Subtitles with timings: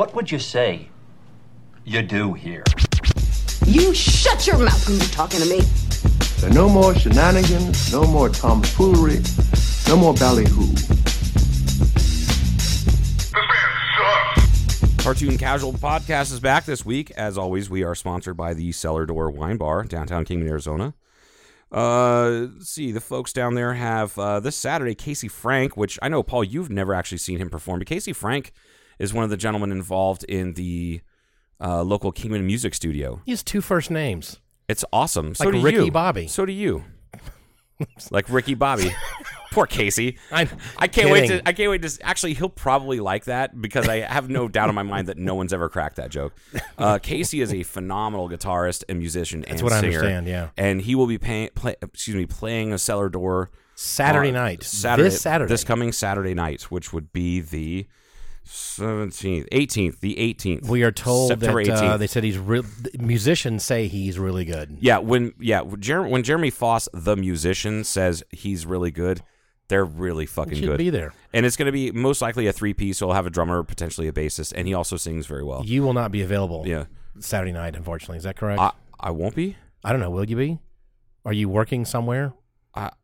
[0.00, 0.88] What would you say
[1.84, 2.64] you do here?
[3.66, 5.60] You shut your mouth when you're talking to me.
[6.38, 9.20] There are no more shenanigans, no more tomfoolery,
[9.88, 10.74] no more ballyhoo.
[15.02, 17.10] Cartoon Casual Podcast is back this week.
[17.10, 20.94] As always, we are sponsored by the Cellar Door Wine Bar, downtown Kingman, Arizona.
[21.70, 26.08] Uh, let's see, the folks down there have uh, this Saturday Casey Frank, which I
[26.08, 28.54] know, Paul, you've never actually seen him perform, but Casey Frank
[29.00, 31.00] is one of the gentlemen involved in the
[31.60, 33.22] uh, local Kingman Music Studio.
[33.24, 34.38] He has two first names.
[34.68, 35.34] It's awesome.
[35.34, 35.90] So Like do Ricky you.
[35.90, 36.28] Bobby.
[36.28, 36.84] So do you.
[38.10, 38.94] like Ricky Bobby.
[39.52, 40.16] Poor Casey.
[40.30, 40.48] I'm
[40.78, 41.42] I can't wait to.
[41.48, 41.98] I can't wait to.
[42.06, 45.34] Actually, he'll probably like that because I have no doubt in my mind that no
[45.34, 46.34] one's ever cracked that joke.
[46.78, 50.50] Uh, Casey is a phenomenal guitarist and musician and what I understand, yeah.
[50.56, 51.48] and he will be paying.
[51.56, 54.62] Play, excuse me, playing a cellar door Saturday night.
[54.62, 55.48] Saturday, This Saturday.
[55.48, 57.88] this coming Saturday night, which would be the
[58.50, 60.68] seventeenth, eighteenth, the eighteenth.
[60.68, 62.64] We are told September that uh, they said he's real.
[62.98, 64.78] Musicians say he's really good.
[64.80, 69.22] Yeah, when yeah, when Jer- when Jeremy Foss, the musician, says he's really good,
[69.68, 70.78] they're really fucking should good.
[70.78, 71.14] be there.
[71.32, 72.98] And it's going to be most likely a three piece.
[72.98, 75.64] So he'll have a drummer, potentially a bassist, and he also sings very well.
[75.64, 76.66] You will not be available.
[76.66, 76.86] Yeah.
[77.18, 78.16] Saturday night, unfortunately.
[78.18, 78.60] Is that correct?
[78.60, 79.56] I I won't be.
[79.84, 80.10] I don't know.
[80.10, 80.58] Will you be?
[81.24, 82.32] Are you working somewhere?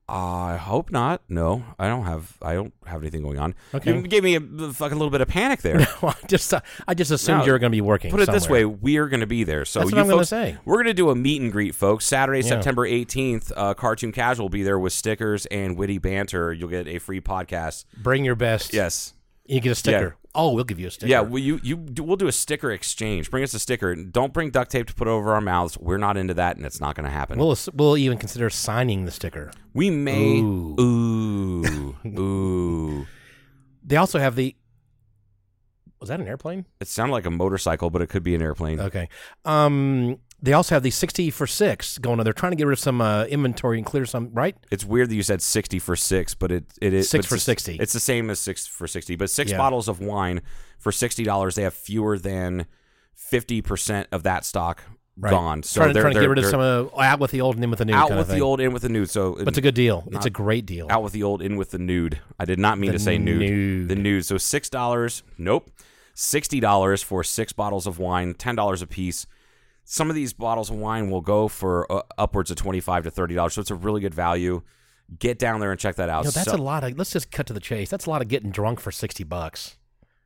[0.08, 1.22] I hope not.
[1.28, 3.56] No, I don't have I don't have anything going on.
[3.74, 3.92] Okay.
[3.92, 5.84] You gave me a fucking little bit of panic there.
[6.02, 8.10] Well, I just uh, I just assumed No, you were going to be working.
[8.12, 9.64] Put it this way: we are going to be there.
[9.64, 10.56] So That's what you I'm gonna folks, say.
[10.64, 12.04] we're going to do a meet and greet, folks.
[12.04, 12.50] Saturday, Yeah.
[12.50, 13.50] September 18th.
[13.56, 16.52] Uh, Cartoon Casual will be there with stickers and witty banter.
[16.52, 17.84] You'll get a free podcast.
[17.96, 18.72] Bring your best.
[18.72, 19.14] Yes.
[19.46, 20.16] You get a sticker.
[20.36, 21.10] Oh, we'll give you a sticker.
[21.10, 23.30] Yeah, well, you you do- we'll do a sticker exchange.
[23.30, 23.94] Bring us a sticker.
[23.94, 25.78] Don't bring duct tape to put over our mouths.
[25.78, 27.38] We're not into that, and it's not going to happen.
[27.38, 29.50] We'll we'll even consider signing the sticker.
[29.74, 30.40] we may.
[30.40, 30.76] Ooh.
[30.78, 33.06] Ooh, ooh.
[33.84, 34.54] They also have the.
[35.98, 36.66] Was that an airplane?
[36.80, 38.78] It sounded like a motorcycle, but it could be an airplane.
[38.80, 39.08] Okay.
[39.46, 42.24] Um, they also have the sixty for six going on.
[42.24, 44.30] They're trying to get rid of some uh, inventory and clear some.
[44.32, 44.56] Right?
[44.70, 47.44] It's weird that you said sixty for six, but it it is Six for it's-
[47.44, 47.76] 60.
[47.80, 49.58] It's the same as six for sixty, but six Yeah.
[49.58, 50.42] bottles of wine
[50.78, 51.54] for sixty dollars.
[51.54, 52.66] They have fewer than
[53.14, 54.82] fifty percent of that stock
[55.18, 55.30] Right.
[55.30, 55.62] gone.
[55.62, 57.64] So trying, they're, trying to get rid of some uh, out with the old and
[57.64, 57.94] in with the new.
[57.94, 59.06] out with the old, in with the new.
[59.06, 60.04] So But it's a good deal.
[60.12, 60.88] it's a great deal.
[60.90, 62.20] out with the old, in with the nude.
[62.38, 63.38] I did not mean The to say nude.
[63.40, 63.88] nude.
[63.88, 64.26] The nude.
[64.26, 65.22] So six dollars.
[65.38, 65.70] Nope.
[66.14, 68.34] Sixty dollars for six bottles of wine.
[68.34, 69.26] Ten dollars a piece.
[69.88, 73.10] Some of these bottles of wine will go for uh, upwards of twenty five to
[73.10, 73.54] thirty dollars.
[73.54, 74.62] So it's a really good value.
[75.18, 76.24] Get down there and check that out.
[76.24, 76.98] You know, that's So- a lot of.
[76.98, 77.88] Let's just cut to the chase.
[77.88, 79.76] That's a lot of getting drunk for sixty bucks.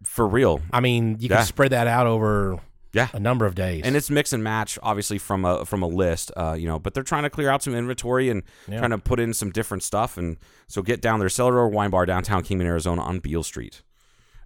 [0.03, 0.63] for real.
[0.73, 1.37] I mean, you Yeah.
[1.37, 2.59] can spread that out over
[2.95, 3.09] Yeah.
[3.13, 3.83] a number of days.
[3.85, 6.79] And it's mix and match, obviously from a from a list, uh, you know.
[6.79, 8.79] But they're trying to clear out some inventory and Yeah.
[8.79, 10.17] trying to put in some different stuff.
[10.17, 10.39] And
[10.69, 13.83] so get down there, Cellar Door Wine Bar, downtown Kingman, Arizona, on Beale Street,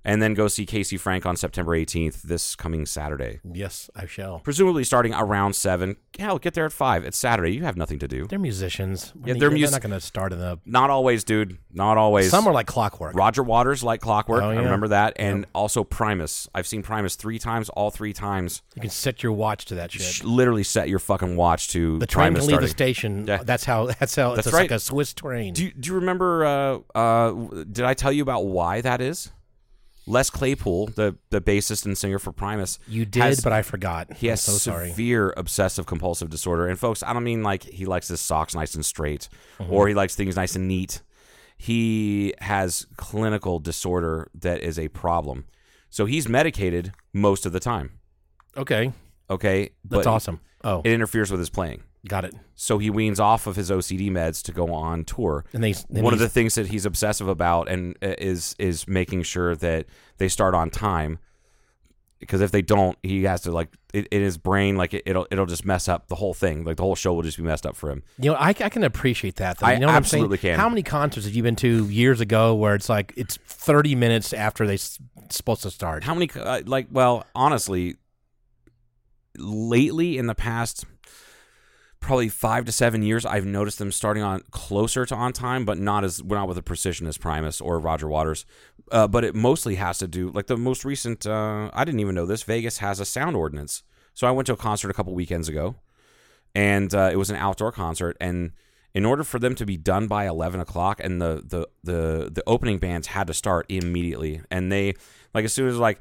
[0.04, 3.40] and then go see Casey Frank on September 18th, this coming Saturday.
[3.52, 4.40] yes, I shall.
[4.40, 5.96] Presumably starting around seven.
[6.18, 7.04] Hell, get there at five.
[7.04, 7.54] It's Saturday.
[7.54, 8.26] You have nothing to do.
[8.26, 9.12] They're musicians.
[9.24, 10.58] Yeah, they're mus- not going to start in the.
[10.66, 11.58] Not always, dude.
[11.72, 12.30] Not always.
[12.30, 13.14] Some are like clockwork.
[13.16, 14.42] Roger Waters, like clockwork.
[14.42, 16.48] Oh, I remember that, and also Primus.
[16.54, 17.68] I've seen Primus three times.
[17.70, 20.02] All three times, You can set your watch to that shit.
[20.02, 23.26] sh- literally set your fucking watch to the train Primus can leave the station.
[23.26, 23.42] Yeah.
[23.42, 23.86] That's how.
[23.86, 24.34] That's how.
[24.34, 24.62] That's it's right.
[24.62, 25.54] like a Swiss train.
[25.54, 26.44] Do you, do you remember?
[26.44, 27.32] Uh, uh,
[27.64, 29.30] did I tell you about why that is?
[30.06, 34.12] Les Claypool, the the bassist and singer for Primus, you did, has- but I forgot.
[34.14, 34.90] he I'm has so sorry.
[34.90, 36.66] severe obsessive compulsive disorder.
[36.68, 39.28] And folks, I don't mean like he likes his socks nice and straight,
[39.58, 39.72] Mm-hmm.
[39.72, 41.00] or he likes things nice and neat.
[41.56, 45.46] He has clinical disorder that is a problem.
[45.88, 47.92] So he's medicated most of the time.
[48.56, 48.92] Okay,
[49.30, 50.40] Okay, that's awesome.
[50.62, 51.82] Oh, It interferes with his playing.
[52.06, 52.34] Got it.
[52.54, 55.44] So he weans off of his OCD meds to go on tour.
[55.52, 55.72] And they.
[55.90, 59.54] then one of the things that he's obsessive about and uh, is is making sure
[59.56, 59.86] that
[60.18, 61.18] they start on time
[62.20, 65.26] because if they don't he has to like it, in his brain like it, it'll
[65.30, 67.66] it'll just mess up the whole thing like the whole show will just be messed
[67.66, 69.58] up for him You know, I, I can appreciate that.
[69.58, 69.66] Though.
[69.66, 70.54] I You know what absolutely I'm saying?
[70.54, 70.60] can.
[70.60, 74.32] How many concerts have you been to years ago where it's like it's 30 minutes
[74.32, 74.98] after they s-
[75.30, 76.04] supposed to start?
[76.04, 77.96] how many uh, like well honestly
[79.36, 80.84] lately in the past
[82.04, 85.78] probably five to seven years i've noticed them starting on closer to on time but
[85.78, 88.44] not as not with the precision as primus or roger waters.
[88.92, 92.14] Uh, but it mostly has to do like the most recent uh, i didn't even
[92.14, 93.82] know this vegas has a sound ordinance.
[94.12, 95.76] So i went to a concert a couple weekends ago
[96.54, 98.52] and uh, it was an outdoor concert and
[98.94, 102.42] in order for them to be done by 11 o'clock and the, the the the
[102.46, 104.94] opening bands had to start immediately and they
[105.32, 106.00] like as soon as like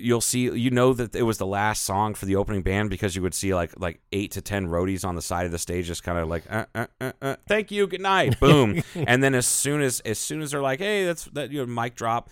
[0.00, 3.14] you'll see you know that it was the last song for the opening band because
[3.14, 5.86] you would see like like eight to ten roadies on the side of the stage
[5.86, 9.34] just kind of like uh, uh, uh, uh, thank you good night boom and then
[9.34, 12.30] as soon as as soon as they're like hey that's that you know mic drop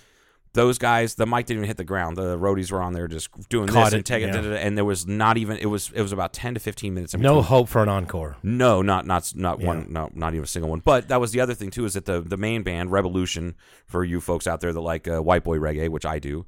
[0.54, 2.16] those guys, the mic didn't even hit the ground.
[2.16, 4.56] The roadies were on there just doing Caught this it, and taking, yeah.
[4.58, 5.58] and there was not even.
[5.58, 7.14] It was it was about ten to fifteen minutes.
[7.14, 8.36] In No hope for an encore.
[8.42, 9.66] No, not not not Yeah.
[9.66, 10.80] one, no, not even a single one.
[10.80, 13.54] But that was the other thing too, is that the the main band Revolution,
[13.86, 16.46] for you folks out there that like uh, white boy reggae, which I do,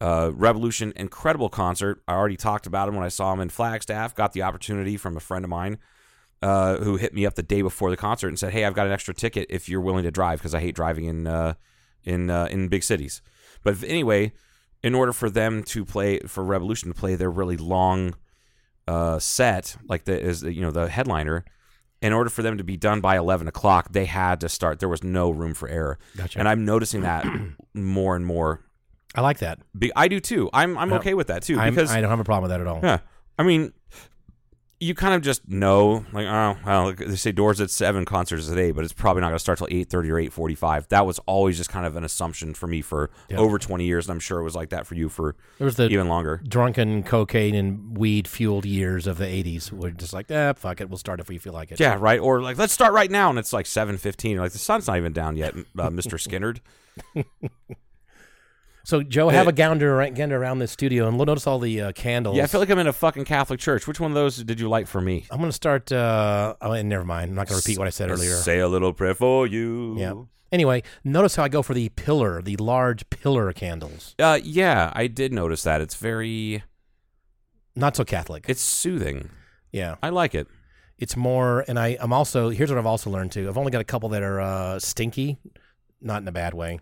[0.00, 2.02] uh, Revolution, incredible concert.
[2.06, 4.14] I already talked about him when I saw him in Flagstaff.
[4.14, 5.78] Got the opportunity from a friend of mine
[6.42, 8.86] uh, who hit me up the day before the concert and said, "Hey, I've got
[8.86, 11.54] an extra ticket if you're willing to drive because I hate driving in uh,
[12.04, 13.22] in uh, in big cities."
[13.64, 14.32] But anyway,
[14.82, 18.14] in order for them to play for Revolution to play their really long
[18.86, 21.44] uh, set, like the is you know the headliner,
[22.00, 24.78] in order for them to be done by eleven o'clock, they had to start.
[24.78, 26.38] There was no room for error, Gotcha.
[26.38, 27.26] and I'm noticing that
[27.74, 28.60] more and more.
[29.14, 29.58] I like that.
[29.78, 30.50] Be- I do too.
[30.52, 32.60] I'm I'm okay with that too I'm, because I don't have a problem with that
[32.60, 32.80] at all.
[32.82, 32.98] yeah,
[33.38, 33.72] I mean,
[34.80, 38.56] you kind of just know, like, oh, well, they say doors at seven, concerts at
[38.58, 40.86] eight, but it's probably not going to start till eight thirty or eight forty-five.
[40.88, 43.38] That was always just kind of an assumption for me for Yeah.
[43.38, 45.76] over twenty years, and I'm sure it was like that for you for There was
[45.76, 46.40] the even longer.
[46.46, 49.72] drunken cocaine and weed fueled years of the 80s.
[49.72, 50.88] We're just like, eh, fuck it.
[50.90, 51.80] We'll start if we feel like it.
[51.80, 52.20] Yeah, right.
[52.20, 54.36] Or like, let's start right now, and it's like seven fifteen.
[54.38, 56.60] Like the sun's not even down yet, uh, Mister Skynyrd.
[58.88, 62.38] So, Joe, have a gander, gander around this studio and notice all the uh, candles.
[62.38, 63.86] Yeah, I feel like I'm in a fucking Catholic church.
[63.86, 65.26] Which one of those did you like for me?
[65.30, 65.92] I'm going to start.
[65.92, 67.28] Uh, oh, never mind.
[67.28, 68.34] I'm not going to repeat what I said earlier.
[68.36, 69.94] Say a little prayer for you.
[69.98, 70.14] Yeah.
[70.50, 74.14] Anyway, notice how I go for the pillar, the large pillar candles.
[74.18, 75.82] Uh, yeah, I did notice that.
[75.82, 76.62] It's very,
[77.76, 78.46] Not so Catholic.
[78.48, 79.28] it's soothing.
[79.70, 79.96] yeah.
[80.02, 80.46] I like it.
[80.96, 83.50] It's more, and I, I'm also, here's what I've also learned too.
[83.50, 85.36] I've only got a couple that are uh, stinky,
[86.00, 86.80] not in a bad way.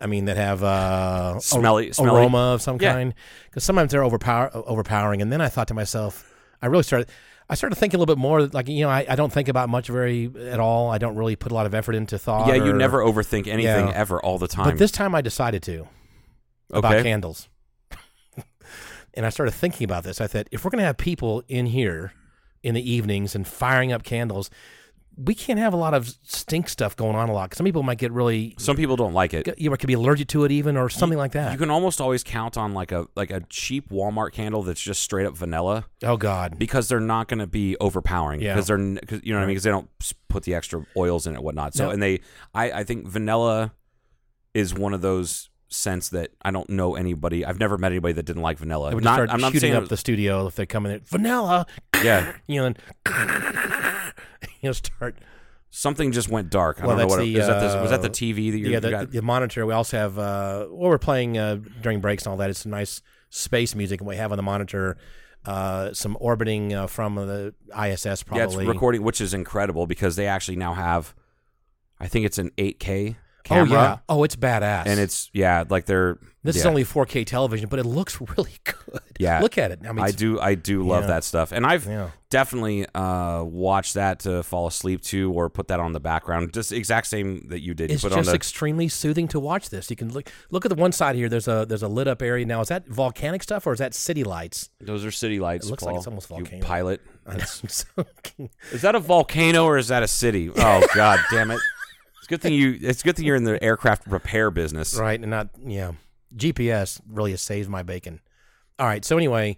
[0.00, 2.20] I mean, that have uh, Smelly- a- smelly.
[2.20, 2.92] aroma of some Yeah.
[2.92, 3.14] kind.
[3.46, 5.22] Because sometimes they're overpower, overpowering.
[5.22, 7.08] And then I thought to myself, I really started,
[7.48, 9.68] I started thinking a little bit more like, you know, I, I don't think about
[9.70, 10.90] much very at all.
[10.90, 12.48] I don't really put a lot of effort into thought.
[12.48, 13.92] Yeah, you never overthink anything Yeah.
[13.94, 14.64] ever all the time.
[14.66, 15.86] But this time I decided to
[16.70, 17.02] about Okay.
[17.04, 17.48] candles.
[19.14, 20.20] and I started thinking about this.
[20.20, 22.12] I thought, if we're going to have people in here
[22.62, 24.50] in the evenings and firing up candles,
[25.16, 27.54] we can't have a lot of stink stuff going on a lot.
[27.54, 29.48] some people might get really, Some people don't like it.
[29.58, 31.52] you know, could be allergic to it even or something like that.
[31.52, 35.00] You can almost always count on like a like a cheap Walmart candle that's just
[35.02, 38.54] straight up vanilla oh God, because they're not going to be overpowering Yeah.
[38.54, 39.88] because they're cause, you know what I mean because they don't
[40.28, 41.74] put the extra oils in it and whatnot.
[41.74, 41.90] So No.
[41.90, 42.20] and they
[42.54, 43.72] I I think vanilla
[44.54, 47.44] is one of those scents that I don't know anybody.
[47.44, 48.90] I've never met anybody that didn't like vanilla.
[48.90, 50.92] I would Not- start I'm not shooting up the studio if they come in.
[50.92, 51.66] There, Vanilla,
[52.02, 52.78] yeah you know, and
[54.60, 55.18] you know, start.
[55.70, 56.80] something just went dark.
[56.80, 57.60] I Well, don't know what it, the, is that.
[57.60, 59.10] The, was that the uh, TV that you yeah, the, got?
[59.10, 59.66] the monitor.
[59.66, 62.50] We also have uh, what we're playing uh, during breaks and all that.
[62.50, 64.96] It's some nice space music, and we have on the monitor
[65.44, 68.22] uh, some orbiting uh, from the ISS.
[68.22, 71.14] Probably Yeah, it's recording, which is incredible because they actually now have,
[72.00, 73.16] I think it's an 8K
[73.46, 73.78] camera.
[73.78, 73.98] Oh yeah.
[74.08, 74.86] Oh, it's badass.
[74.86, 79.00] And it's yeah, like they're this is only 4K television, but it looks really good.
[79.18, 79.40] Yeah.
[79.40, 79.80] look at it.
[79.84, 81.08] I mean, I do I do love Yeah.
[81.08, 82.10] that stuff, and I've Yeah.
[82.30, 86.52] definitely uh, watched that to fall asleep to, or put that on the background.
[86.52, 87.90] Just the exact same that you did.
[87.90, 89.90] It's you just on the extremely soothing to watch this.
[89.90, 91.28] You can look look at the one side here.
[91.28, 92.60] There's a there's a lit up area now.
[92.60, 94.70] Is that volcanic stuff or is that city lights?
[94.80, 95.66] those are city lights.
[95.66, 96.64] It looks like it's almost you volcano.
[96.64, 97.00] pilot.
[98.72, 100.48] Is that a volcano or is that a city?
[100.56, 101.58] Oh God, damn it!
[102.26, 102.76] It's good thing you.
[102.82, 104.98] It's good thing you're in the aircraft repair business.
[104.98, 105.92] right, and not yeah.
[106.36, 108.18] GPS really has saved my bacon.
[108.80, 109.04] All right.
[109.04, 109.56] So anyway,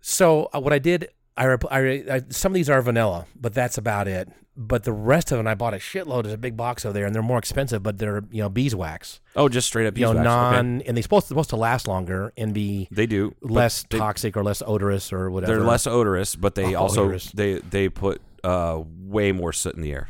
[0.00, 1.78] so uh, what I did, I, rep- I,
[2.10, 4.28] I some of these are vanilla, but that's about it.
[4.56, 6.22] But the rest of them, I bought a shitload.
[6.24, 9.20] There's a big box over there, and they're more expensive, but they're you know beeswax.
[9.36, 10.26] Oh, just straight up You know, beeswax.
[10.28, 10.56] Okay.
[10.66, 14.36] non, and they're supposed supposed to last longer and be They do less they- toxic
[14.36, 15.54] or less odorous or whatever.
[15.56, 17.30] They're less odorous, but they Oh, also odorous.
[17.32, 20.08] they they put uh, way more soot in the air.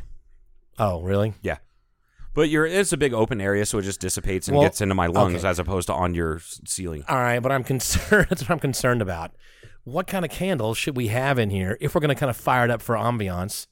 [0.79, 1.33] Oh, really?
[1.41, 1.57] Yeah.
[2.33, 4.95] But you're it's a big open area, so it just dissipates and Well, gets into
[4.95, 5.47] my lungs okay.
[5.49, 7.03] as opposed to on your s- ceiling.
[7.09, 8.27] All right, but I'm concerned.
[8.29, 9.31] That's what I'm concerned about.
[9.83, 12.37] What kind of candles should we have in here if we're going to kind of
[12.37, 13.65] fire it up for ambiance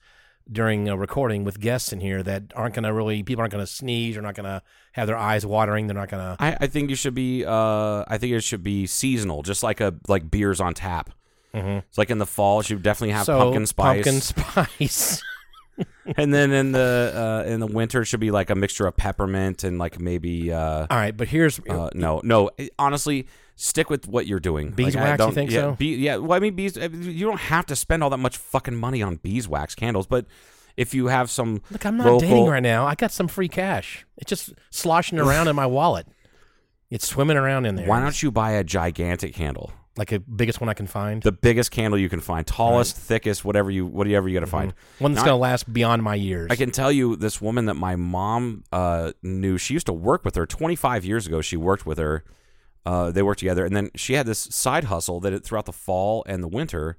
[0.51, 3.63] during a recording with guests in here that aren't going to really people aren't going
[3.63, 4.61] to sneeze, they're not going to
[4.93, 6.43] have their eyes watering, they're not going to.
[6.43, 7.45] I, I think you should be.
[7.45, 11.11] Uh, I think it should be seasonal, just like a like beers on tap.
[11.53, 15.23] It's like in the fall, it should definitely have pumpkin spice, Pumpkin spice.
[16.17, 18.95] and then in the uh, in the winter, it should be like a mixture of
[18.95, 20.51] peppermint and like maybe.
[20.51, 22.49] Uh, All right, but here's uh, no, no.
[22.79, 24.71] honestly, stick with what you're doing.
[24.71, 25.71] Beeswax, Like, you think yeah, so?
[25.73, 26.17] Bee, yeah.
[26.17, 26.77] Well, I mean, bees.
[26.77, 30.25] uh, You don't have to spend all that much fucking money on beeswax candles, but
[30.77, 31.85] if you have some look.
[31.85, 32.85] I'm not local, dating right now.
[32.85, 34.05] I got some free cash.
[34.17, 36.07] It's just sloshing around in my wallet.
[36.89, 37.87] It's swimming around in there.
[37.87, 39.73] Why don't you buy a gigantic candle?
[39.97, 41.23] Like a biggest one I can find.
[41.23, 44.73] The biggest candle you can find, tallest, thickest, whatever you whatever you got to find.
[44.99, 46.47] one that's Now, gonna last beyond my years.
[46.51, 49.57] I can tell you this woman that my mom uh, knew.
[49.57, 51.41] She used to work with her 25 years ago.
[51.41, 52.23] She worked with her.
[52.85, 55.73] Uh, they worked together, and then she had this side hustle that it, throughout the
[55.73, 56.95] fall and the winter,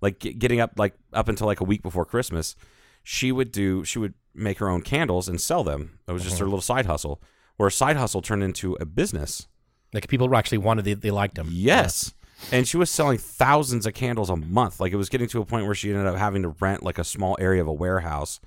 [0.00, 2.54] like get, getting up like up until like a week before Christmas,
[3.02, 3.82] she would do.
[3.84, 5.98] She would make her own candles and sell them.
[6.06, 7.20] It was just her little side hustle.
[7.56, 9.46] Where a side hustle turned into a business.
[9.92, 11.48] like people actually wanted, they, they liked them.
[11.50, 12.14] Yes.
[12.50, 14.80] And she was selling thousands of candles a month.
[14.80, 16.98] Like it was getting to a point where she ended up having to rent like
[16.98, 18.40] a small area of a warehouse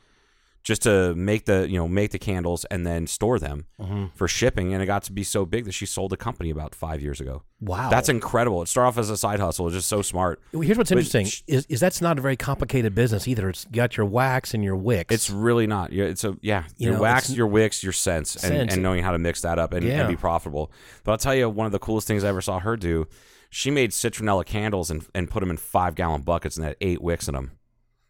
[0.64, 4.06] just to make the you know make the candles and then store them Mm-hmm.
[4.16, 4.74] for shipping.
[4.74, 7.20] And it got to be so big that she sold a company about five years
[7.22, 7.44] ago.
[7.62, 8.62] Wow, That's incredible.
[8.64, 9.68] It started off as a side hustle.
[9.68, 10.40] It's just so smart.
[10.54, 13.50] Well, Here's what's But interesting sh- is, is that's not a very complicated business either.
[13.50, 15.14] It's got your wax and your wicks.
[15.14, 15.92] It's really not.
[15.94, 16.64] Yeah, It's a yeah.
[16.78, 18.74] You your know, wax, your wicks, your scents, and, Scents.
[18.74, 20.72] and knowing how to mix that up and, and be profitable.
[21.04, 23.08] But I'll tell you, one of the coolest things I ever saw her do.
[23.50, 27.02] She made citronella candles and, and put them in five gallon buckets and had eight
[27.02, 27.52] wicks in them.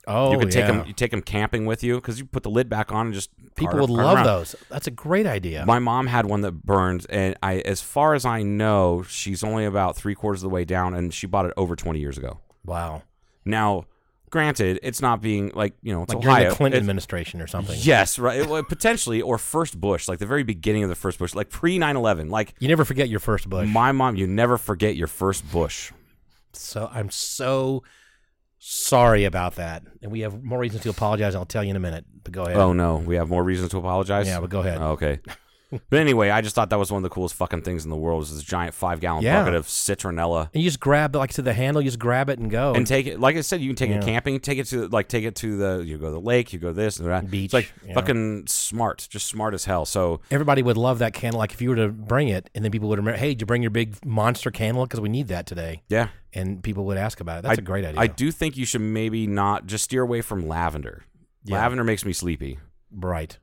[0.07, 0.71] oh, you could take yeah.
[0.71, 0.87] them.
[0.87, 3.29] You take them camping with you because you put the lid back on and just
[3.55, 4.25] People would love around.
[4.25, 4.55] those.
[4.69, 5.65] That's a great idea.
[5.65, 9.63] My mom had one that burned, and I, as far as I know, she's only
[9.65, 12.39] about three quarters of the way down, and she bought it over twenty years ago.
[12.65, 13.03] wow,
[13.45, 13.85] Now,
[14.35, 16.49] granted, it's not being like you know, it's like during Ohio.
[16.49, 17.77] the Clinton It's- administration or something.
[17.81, 18.45] Yes, right.
[18.45, 21.79] Well, potentially, or first Bush, like the very beginning of the first Bush, like pre
[21.79, 22.29] 9-11.
[22.29, 23.67] Like You never forget your first bush.
[23.69, 25.93] my mom, you never forget your first Bush.
[26.53, 27.83] So I'm so
[28.59, 31.35] sorry about that, and we have more reasons to apologize.
[31.35, 32.05] I'll tell you in a minute.
[32.23, 32.57] But go ahead.
[32.57, 34.27] Oh no, we have more reasons to apologize.
[34.27, 34.79] Yeah, but go ahead.
[34.81, 35.19] Oh, okay.
[35.89, 37.95] But anyway, I just thought that was one of the coolest fucking things in the
[37.97, 38.19] world.
[38.19, 39.39] Was this giant five gallon Yeah.
[39.41, 40.49] bucket of citronella.
[40.53, 41.81] And you just grab, like to the handle.
[41.81, 42.73] You just grab it and go.
[42.73, 44.39] And take it, like I said, you can take it camping.
[44.39, 46.71] Take it to like take it to the you go to the lake, you go
[46.73, 47.29] this and that.
[47.29, 47.93] Beach, It's like yeah.
[47.93, 49.85] fucking smart, just smart as hell.
[49.85, 51.39] So Everybody would love that candle.
[51.39, 53.47] Like if you were to bring it, and then people would remember, "Hey, did you
[53.47, 54.85] bring your big monster candle?
[54.85, 57.41] Because we need that today." yeah, And people would ask about it.
[57.43, 57.99] That's a great idea.
[57.99, 61.03] I do think you should maybe not just steer away from lavender.
[61.47, 62.59] Lavender makes me sleepy.
[62.91, 63.37] Right.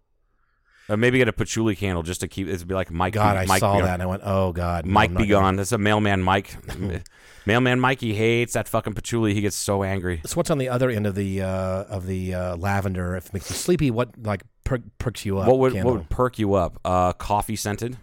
[0.89, 3.12] Uh, maybe get a patchouli candle just to keep It'd Be like Mike.
[3.15, 3.87] God, be, I Mike saw be gone.
[3.87, 5.57] that and I went, "Oh God, no, Mike I'm be gonna- gone.
[5.57, 6.57] That's a mailman Mike.
[7.47, 8.01] mailman Mike.
[8.01, 9.35] He hates that fucking patchouli.
[9.35, 10.21] He gets so angry.
[10.27, 13.17] So what's on the other end of the uh, of the uh, lavender?
[13.17, 15.47] If it makes you sleepy, what like per- perks you up?
[15.49, 15.93] what would candle?
[15.93, 16.79] what would perk you up?
[16.85, 17.97] Uh, coffee scented.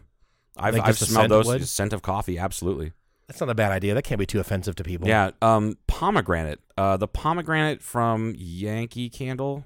[0.58, 1.46] I've, Like I've just the smelled scent those.
[1.48, 1.68] would?
[1.68, 2.92] Scent of coffee, absolutely.
[3.28, 3.94] That's not a bad idea.
[3.94, 5.08] That can't be too offensive to people.
[5.08, 5.32] Yeah.
[5.42, 6.60] Um, pomegranate.
[6.78, 9.66] Uh, the pomegranate from Yankee Candle,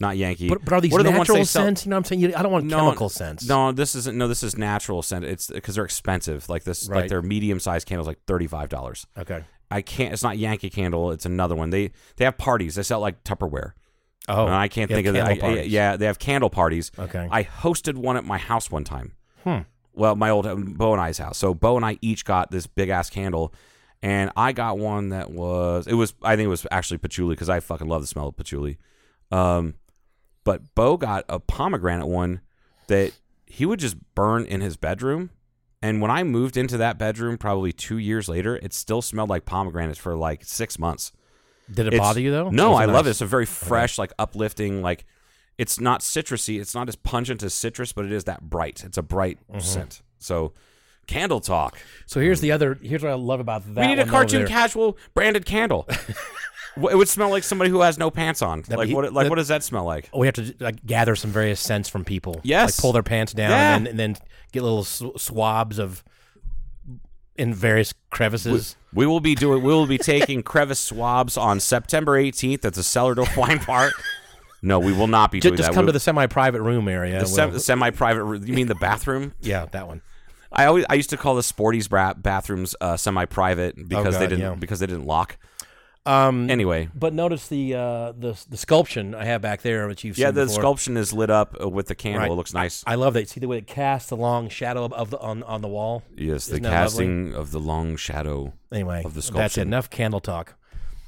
[0.00, 0.48] not Yankee.
[0.48, 1.84] But, but are these What the natural they scents?
[1.84, 2.20] You know what I'm saying?
[2.20, 3.46] You, I don't want No, chemical scents.
[3.48, 4.16] No, this isn't.
[4.16, 5.24] No, this is natural scent.
[5.24, 6.48] It's because they're expensive.
[6.48, 7.00] Like this, Right.
[7.02, 9.06] like their medium sized candles, like thirty five dollars.
[9.18, 9.44] Okay.
[9.70, 10.12] I can't.
[10.14, 11.10] It's not Yankee Candle.
[11.10, 11.70] It's another one.
[11.70, 12.76] They they have parties.
[12.76, 13.72] They sell like Tupperware.
[14.28, 15.26] Oh, and I can't think of that.
[15.42, 16.90] I- I- yeah, they have candle parties.
[16.98, 17.26] Okay.
[17.30, 19.12] I hosted one at my house one time.
[19.44, 19.60] Hmm.
[19.94, 21.38] Well, my old um, Bo and I's house.
[21.38, 23.52] So Bo and I each got this big ass candle,
[24.02, 27.48] and I got one that was it was I think it was actually patchouli because
[27.48, 28.78] I fucking love the smell of patchouli.
[29.32, 29.74] Um,
[30.48, 32.40] but Bo got a pomegranate one
[32.86, 33.12] that
[33.46, 35.30] he would just burn in his bedroom.
[35.82, 39.44] And when I moved into that bedroom, probably two years later, it still smelled like
[39.44, 41.12] pomegranates for like six months.
[41.70, 42.48] Did it It's- bother you though?
[42.50, 43.10] No, I love it.
[43.10, 45.04] It's a very fresh, like uplifting, like
[45.58, 46.60] it's not citrusy.
[46.60, 48.82] It's not as pungent as citrus, but it is that bright.
[48.84, 49.60] It's a bright Mm-hmm.
[49.60, 50.02] scent.
[50.18, 50.52] So,
[51.06, 51.78] candle talk.
[52.06, 52.78] So here's the other.
[52.82, 53.80] Here's what I love about that.
[53.82, 55.86] we need a cartoon casual branded candle.
[56.90, 58.62] It would smell like somebody who has no pants on.
[58.68, 59.12] That- like he- what?
[59.12, 60.08] Like that- what does that smell like?
[60.14, 62.40] we have to like gather some various scents from people.
[62.44, 62.76] Yes.
[62.78, 63.76] like pull their pants down Yeah.
[63.76, 64.16] and, then, and then
[64.52, 66.04] get little sw- swabs of
[67.36, 68.76] in various crevices.
[68.92, 69.62] We will be doing.
[69.62, 73.92] We will be taking crevice swabs on September 18th at the Cellar Door Wine Park.
[74.60, 75.74] No, we will not be doing just that.
[75.74, 77.20] come We- to the semi-private room area.
[77.20, 78.24] the, sem- We'll- semi-private.
[78.24, 78.44] room.
[78.44, 79.34] You mean the bathroom?
[79.40, 80.02] yeah, that one.
[80.50, 84.26] I always I used to call the Sporties bra- bathrooms uh, semi-private because God, they
[84.26, 84.54] didn't yeah.
[84.54, 85.36] because they didn't lock.
[86.06, 90.16] Um, Anyway, but notice the uh, the the sculption I have back there, which you've
[90.16, 90.22] seen.
[90.22, 90.60] yeah, the before.
[90.62, 92.20] sculption is lit up uh, with the candle.
[92.22, 92.30] Right.
[92.30, 92.82] It looks nice.
[92.86, 93.28] I love that.
[93.28, 96.02] See the way it casts the long shadow of, the on on the wall.
[96.16, 96.76] yes, the Isn't lovely?
[96.76, 98.54] casting of the long shadow.
[98.72, 100.54] Anyway, Of the that's enough candle talk.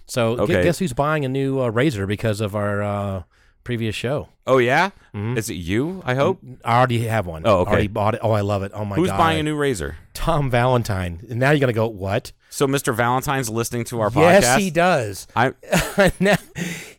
[0.06, 0.62] So Okay.
[0.62, 3.22] guess who's buying a new uh, razor because of our uh,
[3.64, 4.28] previous show?
[4.46, 6.02] Oh yeah, is it you?
[6.04, 6.40] I hope.
[6.64, 7.42] I already have one.
[7.44, 7.70] Oh, okay.
[7.70, 8.20] Already bought it.
[8.22, 8.72] Oh, I love it.
[8.74, 9.14] Oh my Who's god.
[9.14, 9.96] Who's buying a new razor?
[10.14, 11.24] Tom Valentine.
[11.30, 12.32] And now you're gonna go what?
[12.48, 12.92] So Mr.
[12.94, 14.42] Valentine's listening to our Yes, podcast.
[14.42, 15.26] Yes, he does.
[15.36, 15.52] I
[16.20, 16.34] now,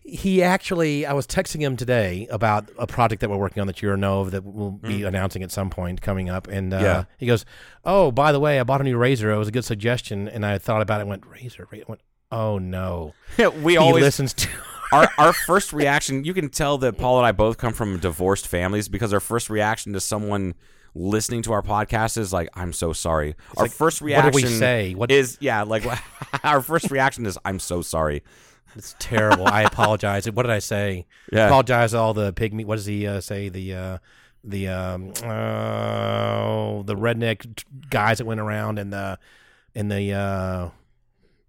[0.03, 3.82] he actually, I was texting him today about a project that we're working on that
[3.82, 6.48] you know of that we'll be announcing at some point coming up.
[6.48, 6.84] And uh, Mm.
[6.84, 7.03] Yeah.
[7.18, 7.46] he goes,
[7.84, 9.30] "Oh, by the way, I bought a new razor.
[9.32, 11.01] It was a good suggestion." And I thought about it.
[11.01, 11.68] and Went razor.
[11.70, 11.86] razor.
[11.89, 12.01] Went,
[12.32, 13.13] oh no.
[13.62, 14.48] we He always listens to.
[14.92, 16.24] Our our first reaction.
[16.24, 19.50] You can tell that Paul and I both come from divorced families because our first
[19.50, 20.56] reaction to someone
[20.94, 24.50] listening to our podcast is like, "I'm so sorry." our like, first what did reaction
[24.52, 24.94] we say?
[24.94, 25.86] What- is yeah, like
[26.44, 28.24] our first reaction is, "I'm so sorry."
[28.76, 29.48] It's terrible.
[29.48, 30.30] I apologize.
[30.32, 31.06] What did I say?
[31.32, 31.48] Yeah.
[31.48, 32.66] Apologize to all the pygmy.
[32.66, 33.50] What does he uh, say?
[33.50, 33.98] The uh,
[34.44, 39.20] the um, uh, the redneck guys that went around and the
[39.76, 40.70] and the uh,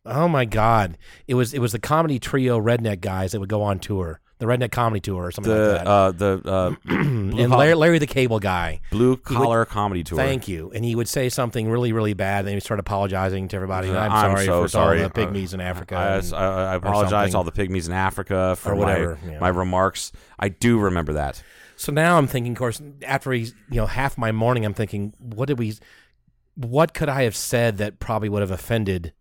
[0.06, 3.62] oh my god, it was it was the comedy trio redneck guys that would go
[3.62, 5.86] on tour, the redneck comedy tour or something The like that.
[5.86, 8.80] uh, the uh, and Larry, Larry the Cable Guy.
[8.90, 10.18] blue collar comedy tour.
[10.18, 10.70] Thank you.
[10.74, 13.90] And he would say something really, really bad, and then he'd start apologizing to everybody.
[13.90, 15.02] Uh, I'm, I'm sorry so for sorry.
[15.02, 15.94] all the pygmies in Africa.
[15.96, 19.38] I, and- I, I apologize to all the pygmies in Africa for whatever, my, yeah.
[19.40, 20.12] my remarks.
[20.38, 21.42] I do remember that.
[21.76, 25.14] So now I'm thinking, of course, after he's, you know, half my morning, I'm thinking,
[25.18, 25.74] what did we,
[26.54, 29.12] what could I have said that probably would have offended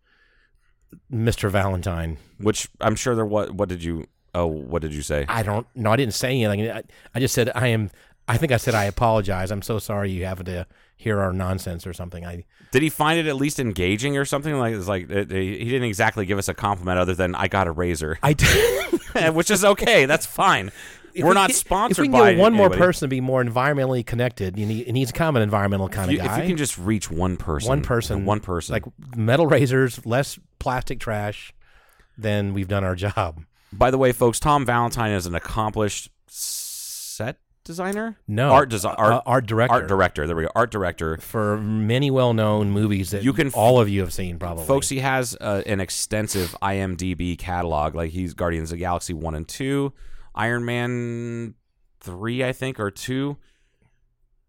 [1.12, 1.50] Mr.
[1.50, 2.18] Valentine?
[2.38, 3.26] Which I'm sure there.
[3.26, 4.06] What what did you?
[4.34, 5.26] Oh, what did you say?
[5.28, 5.92] I don't know.
[5.92, 6.70] I didn't say anything.
[6.70, 6.82] I,
[7.14, 7.90] I just said, I am,
[8.26, 9.50] I think I said, I apologize.
[9.50, 12.24] I'm so sorry you have to hear our nonsense or something.
[12.24, 14.56] I, Did he find it at least engaging or something?
[14.56, 17.66] Like it's like it, he didn't exactly give us a compliment other than I got
[17.66, 18.94] a razor, I did.
[19.34, 20.06] which is okay.
[20.06, 20.72] That's fine.
[21.14, 23.20] If We're we not sponsored If we can by get one more person to be
[23.20, 26.30] more environmentally connected, you need, and he's of an environmental kind If you, of if
[26.32, 26.42] guy.
[26.42, 28.84] you can just reach one person, one person, one person, like
[29.14, 31.52] metal razors, less plastic trash,
[32.16, 33.44] then we've done our job.
[33.72, 38.16] By the way, folks, Tom Valentine is an accomplished set designer.
[38.28, 39.74] No, art design, art, uh, art director.
[39.74, 40.26] art director.
[40.26, 41.16] There we go, art director.
[41.18, 44.64] for many well-known movies that You can all of you have seen probably.
[44.66, 47.94] Folks, he has uh, an extensive IMDb catalog.
[47.94, 49.92] Like he's Guardians of the Galaxy one and two,
[50.34, 51.54] Iron Man
[52.00, 53.36] three, I think, or two.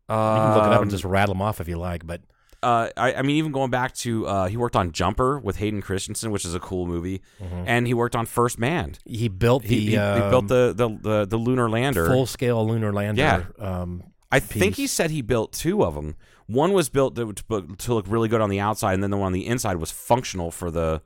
[0.09, 2.05] you can look it up Um, and just rattle them off if you like.
[2.05, 2.21] But
[2.63, 5.81] uh, I, I mean, even going back to uh, he worked on Jumper with Hayden
[5.81, 7.21] Christensen, which is a cool movie,
[7.65, 8.95] and he worked on First Man.
[9.05, 12.07] he built the He, he, he um, built the, the the the lunar lander.
[12.07, 13.21] full-scale lunar lander.
[13.21, 13.43] Yeah.
[13.59, 16.15] Um, I think he said he built two of them.
[16.47, 19.17] One was built to, to, to look really good on the outside, and then the
[19.17, 21.01] one on the inside was functional for the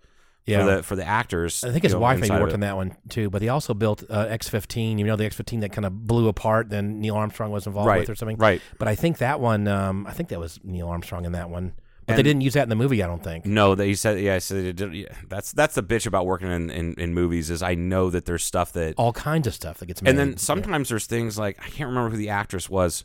[0.48, 0.60] Yeah.
[0.63, 1.63] for the for the actors.
[1.63, 3.74] I think his you know, wife maybe worked on that one too, but he also
[3.74, 4.98] built uh, X15.
[4.98, 6.70] You know, the X15 that kind of blew apart.
[6.70, 8.38] Then Neil Armstrong was involved Right, with or something.
[8.38, 8.62] right.
[8.80, 9.68] But I think that one.
[9.68, 11.74] Um, I think that was Neil Armstrong in that one.
[12.06, 13.04] But they didn't use that in the movie.
[13.04, 13.46] I don't think.
[13.46, 14.18] No, that he said.
[14.22, 17.62] Yeah, I said yeah, that's that's the bitch about working in, in, in movies is
[17.62, 20.12] I know that there's stuff that, All kinds of stuff that gets made.
[20.12, 23.03] and then sometimes there's things like I can't remember who the actress was.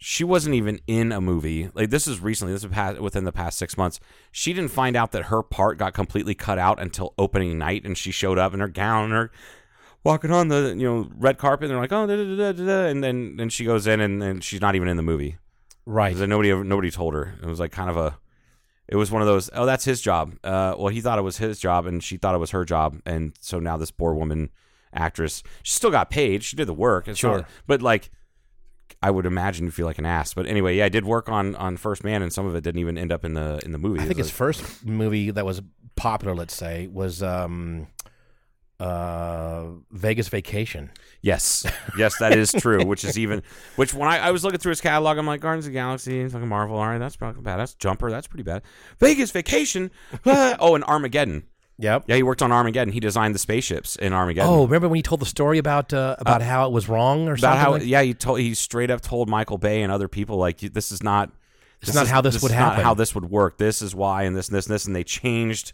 [0.00, 1.70] She wasn't even in a movie.
[1.74, 2.52] Like this is recently.
[2.52, 3.98] This is past, within the past six months.
[4.30, 7.98] She didn't find out that her part got completely cut out until opening night, and
[7.98, 9.30] she showed up in her gown and her
[10.04, 11.64] walking on the you know red carpet.
[11.64, 14.00] And they're like, oh, da, da, da, da, da, and then then she goes in
[14.00, 15.36] and, and she's not even in the movie.
[15.84, 16.14] right.
[16.14, 17.34] Because nobody nobody told her.
[17.42, 18.16] It was like kind of a.
[18.86, 19.50] It was one of those.
[19.52, 20.34] Oh, that's his job.
[20.44, 23.00] Uh, well, he thought it was his job, and she thought it was her job,
[23.04, 24.48] and so now this poor woman
[24.94, 26.42] actress, she still got paid.
[26.44, 27.06] She did the work.
[27.14, 27.38] Sure.
[27.38, 28.10] not- but like,
[29.02, 30.34] I would imagine you feel like an ass.
[30.34, 32.80] But anyway, yeah, I did work on on First Man, and some of it didn't
[32.80, 34.00] even end up in the in the movie.
[34.00, 35.62] I think his was first movie that was
[35.96, 37.88] popular, let's say, was um,
[38.80, 40.90] uh, Vegas Vacation.
[41.20, 41.64] Yes,
[41.96, 42.84] yes, that is true.
[42.84, 43.42] Which is even
[43.76, 46.26] which when I, I was looking through his catalog, I'm like Guardians of the Galaxy,
[46.28, 46.76] fucking Marvel.
[46.76, 47.58] All right, that's probably bad.
[47.58, 48.10] That's Jumper.
[48.10, 48.62] That's pretty bad.
[48.98, 49.90] Vegas Vacation.
[50.26, 51.44] ah, oh, and Armageddon.
[51.78, 52.04] Yep.
[52.08, 52.92] Yeah, he worked on Armageddon.
[52.92, 54.50] He designed the spaceships in Armageddon.
[54.52, 57.32] Oh, remember when he told the story about uh, about how it was wrong or
[57.32, 57.60] about something?
[57.60, 60.58] how like- yeah, he told he straight up told Michael Bay and other people like
[60.58, 61.30] this is not
[61.80, 62.82] It's not how this would is happen.
[62.82, 63.58] How this would work.
[63.58, 65.72] This is why, and this and this and this, and they changed.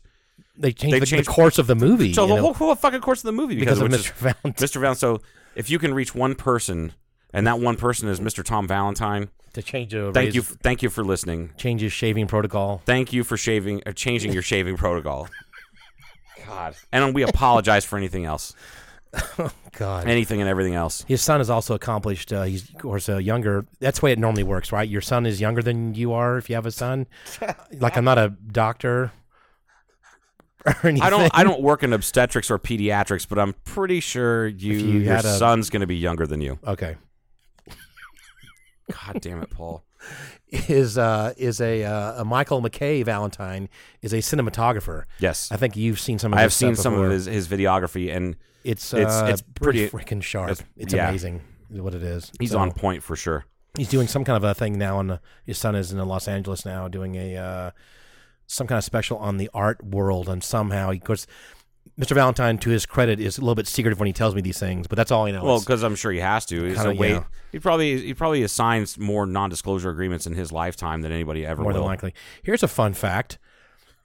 [0.57, 3.01] they changed, they the, changed- the course of the movie So the whole, whole fucking
[3.01, 4.05] course of the movie because of which Mr.
[4.05, 4.53] is- Valentine.
[4.53, 4.81] Mr.
[4.81, 4.97] Valentine.
[4.99, 5.21] So
[5.55, 6.93] if you can reach one person,
[7.33, 8.45] and that one person is Mr.
[8.45, 11.53] Tom Valentine, to change a thank you, thank you for listening.
[11.57, 12.83] change his shaving protocol.
[12.85, 15.29] Thank you for shaving, uh, changing your shaving protocol.
[16.47, 18.55] God, and we apologize for anything else,
[19.39, 20.09] Oh, God.
[20.09, 21.05] anything and everything else.
[21.07, 22.33] his son is also accomplished.
[22.33, 23.67] Uh, he's of course uh, younger.
[23.81, 24.89] That's the way it normally works, right?
[24.89, 27.07] Your son is younger than you are if you have a son.
[27.79, 29.13] like I'm not a doctor
[30.67, 31.03] or anything.
[31.03, 31.31] I don't.
[31.35, 35.25] I don't work in obstetrics or pediatrics, but I'm pretty sure you, you your had
[35.25, 36.59] a- son's going to be younger than you.
[36.67, 36.97] Okay.
[38.93, 39.83] God damn it, Paul.
[40.69, 43.69] Is uh is a uh, a Michael McKay Valentine
[44.03, 45.05] is a cinematographer.
[45.19, 46.33] Yes, I think you've seen some.
[46.33, 49.89] of I have seen some of his, his videography, and It's it's- uh, it's pretty-
[49.89, 50.51] freaking sharp.
[50.53, 51.09] it's- It's, yeah.
[51.09, 52.31] amazing what it is.
[52.39, 53.47] he's So, on point for sure.
[53.77, 56.29] He's doing some kind of a thing now, and uh, his son is in Los
[56.29, 57.71] Angeles now, doing a uh,
[58.47, 61.27] some kind of special on the art world, and somehow, of course,
[61.99, 62.13] Mr.
[62.13, 64.89] Valentine, to his credit, is a little bit secretive when he tells me these things,
[64.89, 65.45] but that's all I know.
[65.45, 66.65] Well, because I'm sure he has to.
[66.65, 67.21] He's Kinda, a way.
[67.53, 71.73] He probably he probably assigns more non-disclosure agreements in his lifetime than anybody ever more
[71.73, 71.81] will.
[71.81, 72.15] than likely.
[72.43, 73.39] Here's a fun fact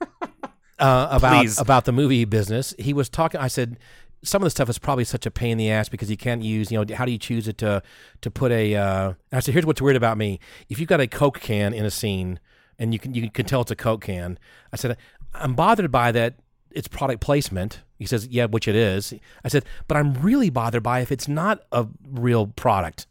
[0.00, 1.58] uh, about Please.
[1.58, 2.74] about the movie business.
[2.78, 3.40] He was talking.
[3.40, 3.76] I said,
[4.22, 6.42] some of the stuff is probably such a pain in the ass because you can't
[6.42, 7.82] use, you know, how do you choose it to
[8.20, 8.76] to put a?
[8.76, 10.38] Uh, I said, here's what's weird about me.
[10.68, 12.38] If you've got a Coke can in a scene
[12.78, 14.38] and you can you can tell it's a Coke can,
[14.72, 14.96] I said,
[15.34, 16.34] I'm bothered by that.
[16.72, 17.80] It's product placement.
[17.98, 19.12] He says, yeah, which it is.
[19.44, 23.06] I said, but I'm really bothered by if it's not a real product,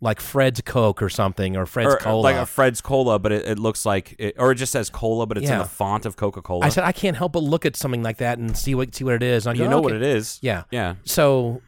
[0.00, 2.22] like Fred's Coke or something, or Fred's Or, uh, Cola.
[2.22, 5.26] like a Fred's Cola, but it, it looks like, it, or it just says Cola,
[5.26, 6.66] but it's in the font of Coca Cola.
[6.66, 9.04] I said, I can't help but look at something like that and see what see
[9.04, 9.46] what it is.
[9.46, 9.84] And I you go, know okay.
[9.84, 10.38] what it is.
[10.42, 10.64] Yeah.
[10.70, 10.96] Yeah.
[11.04, 11.62] So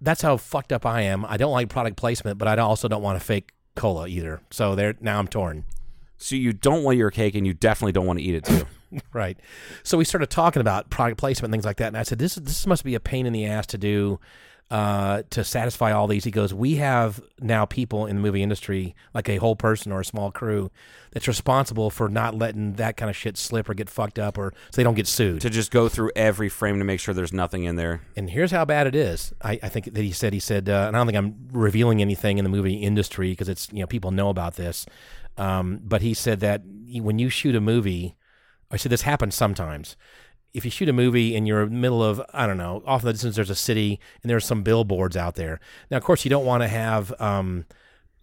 [0.00, 1.24] that's how fucked up I am.
[1.24, 4.42] I don't like product placement, but I also don't want a fake cola either.
[4.50, 5.64] So there now I'm torn.
[6.18, 8.64] So you don't want your cake, and you definitely don't want to eat it too.
[9.12, 9.38] Right.
[9.82, 12.66] So we started talking about product placement things like that, and I said, "This this
[12.66, 14.20] must be a pain in the ass to do."
[14.70, 18.94] Uh, to satisfy all these, he goes, We have now people in the movie industry,
[19.12, 20.70] like a whole person or a small crew,
[21.10, 24.54] that's responsible for not letting that kind of shit slip or get fucked up or
[24.70, 25.42] so they don't get sued.
[25.42, 28.00] to just go through every frame to make sure there's nothing in there.
[28.16, 29.34] and here's how bad it is.
[29.42, 32.00] I, I think that he said he said, uh, and I don't think I'm revealing
[32.00, 34.86] anything in the movie industry because it's you know people know about this.
[35.36, 38.16] Um, but he said that when you shoot a movie,
[38.72, 39.96] I said this happens sometimes.
[40.54, 43.02] If you shoot a movie and you're in the middle of I don't know, off
[43.02, 45.60] in the distance there's a city and there's some billboards out there.
[45.90, 47.12] Now of course you don't want to have.
[47.20, 47.66] Um,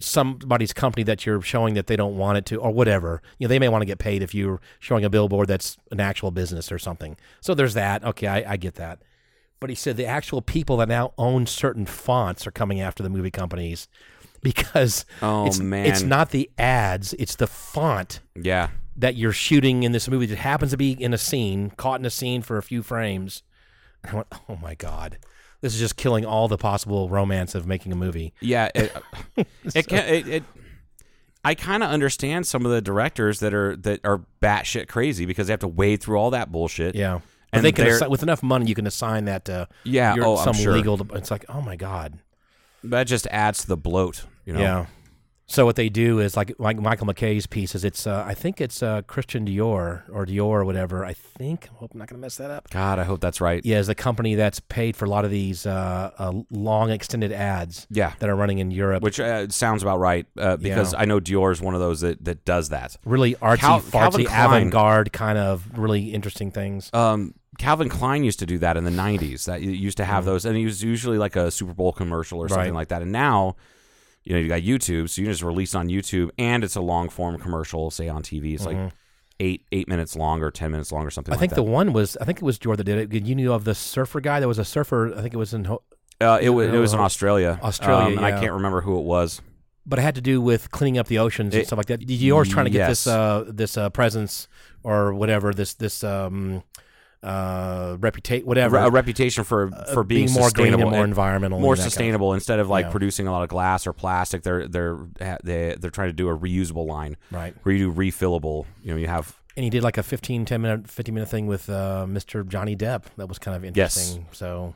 [0.02, 3.50] somebody's company that you're showing that they don't want it to or whatever you know
[3.50, 6.72] they may want to get paid if you're showing a billboard that's an actual business
[6.72, 9.02] or something so there's that okay i, I get that
[9.60, 13.10] but he said the actual people that now own certain fonts are coming after the
[13.10, 13.90] movie companies
[14.42, 15.86] because Oh, it's, man.
[15.86, 18.70] it's not the ads it's the font Yeah.
[19.00, 22.06] That you're shooting in this movie that happens to be in a scene caught in
[22.06, 23.44] a scene for a few frames
[24.04, 25.18] I went, oh my god
[25.62, 28.96] this is just killing all the possible romance of making a movie Yeah, it
[29.38, 29.44] uh,
[29.76, 30.44] it, can, it, it
[31.44, 35.48] I kind of understand some of the directors that are that are batshit crazy because
[35.48, 36.96] they have to wade through all that bullshit.
[36.96, 37.22] Yeah.
[37.54, 40.38] And they can assi- with enough money, you can assign that to Yeah, your- oh,
[40.38, 40.74] I'm some sure.
[40.74, 41.00] legal.
[41.16, 42.20] It's like, oh my god,
[42.84, 44.26] that just adds to the bloat.
[44.46, 44.60] You know.
[44.60, 44.86] yeah.
[45.52, 47.84] So what they do is like like Michael McKay's pieces.
[47.84, 51.04] It's uh, I think it's uh, Christian Dior or Dior or whatever.
[51.04, 51.70] I think.
[51.74, 52.70] I hope I'm not going to mess that up.
[52.70, 53.66] God, I hope that's right.
[53.66, 57.32] Yeah, is the company that's paid for a lot of these uh, uh, long extended
[57.32, 57.88] ads.
[57.90, 58.14] Yeah.
[58.20, 59.02] that are running in Europe.
[59.02, 61.00] Which uh, sounds about right uh, because Yeah.
[61.00, 62.98] I know Dior is one of those that, that does that.
[63.04, 66.92] really artsy, Cal- fartsy, avant-garde kind of really interesting things.
[66.94, 69.46] Um, Calvin Klein used to do that in the '90s.
[69.46, 72.48] That used to have those, and it was usually like a Super Bowl commercial or
[72.50, 72.76] something Mm-hmm.
[72.76, 72.80] Right.
[72.82, 73.02] like that.
[73.02, 73.56] And now,
[74.24, 77.10] you know, you got YouTube, so you just release on YouTube, and it's a long
[77.10, 78.54] form commercial, say on TV.
[78.54, 78.78] It's like
[79.40, 81.32] eight eight minutes long or ten minutes long or something.
[81.34, 81.38] Mm-hmm.
[81.38, 83.26] I think like the one was I think it was Dior that did it.
[83.26, 84.40] You knew of the surfer guy?
[84.40, 85.14] that was a surfer.
[85.18, 85.66] I think it was in.
[86.22, 87.60] Uh, it was it was in Uh, Australia.
[87.64, 89.42] Australia, um, and I can't remember who it was.
[89.86, 92.02] but it had to do with cleaning up the oceans and stuff like that.
[92.02, 94.48] Dior's trying to get this uh, this uh, presence
[94.84, 96.62] or whatever this this um,
[97.22, 101.60] uh, reputation whatever A reputation for for being, being more green sustainable and more environmental,
[101.60, 102.92] more that kind of- sustainable instead of like Yeah.
[102.92, 104.44] producing a lot of glass or plastic.
[104.44, 104.98] They're they're
[105.44, 107.54] they they're trying to do a reusable line, Right.
[107.64, 108.66] Where you do refillable.
[108.84, 111.48] You know, you have and he did like a 15 10 minute 15 minute thing
[111.48, 112.48] with uh, Mr.
[112.48, 113.98] Johnny Depp that was kind of Yes.
[113.98, 114.28] interesting.
[114.32, 114.76] So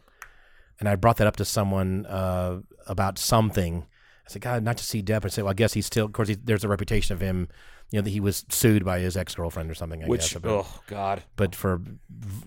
[0.80, 3.86] and I brought that up to someone uh, about something.
[4.26, 5.26] I said, God, not to see Depp.
[5.26, 6.06] I said, well, I guess he's still.
[6.06, 7.48] Of course, he, there's a reputation of him,
[7.92, 10.04] you know, that he was sued by his ex girlfriend or something.
[10.04, 11.24] I which guess, but, oh god.
[11.36, 12.46] but for v-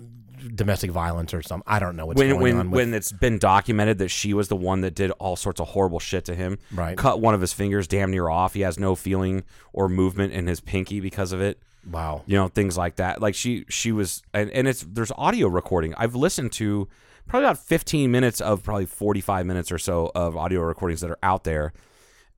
[0.55, 1.65] domestic violence or something.
[1.67, 2.71] I don't know what's when going when on.
[2.71, 5.69] With, when it's been documented that she was the one that did all sorts of
[5.69, 6.97] horrible shit to him, Right.
[6.97, 8.55] Cut one of his fingers damn near off.
[8.55, 11.61] He has no feeling or movement in his pinky because of it.
[11.91, 12.23] wow.
[12.27, 13.21] You know things like that.
[13.21, 15.95] Like she she was and, and it's there's audio recording.
[15.97, 16.89] I've listened to
[17.27, 21.19] probably about 15 minutes of probably 45 minutes or so of audio recordings that are
[21.23, 21.73] out there.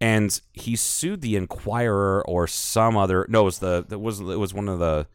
[0.01, 4.39] And he sued the Inquirer or some other no, it was the it was it
[4.39, 5.07] was one of the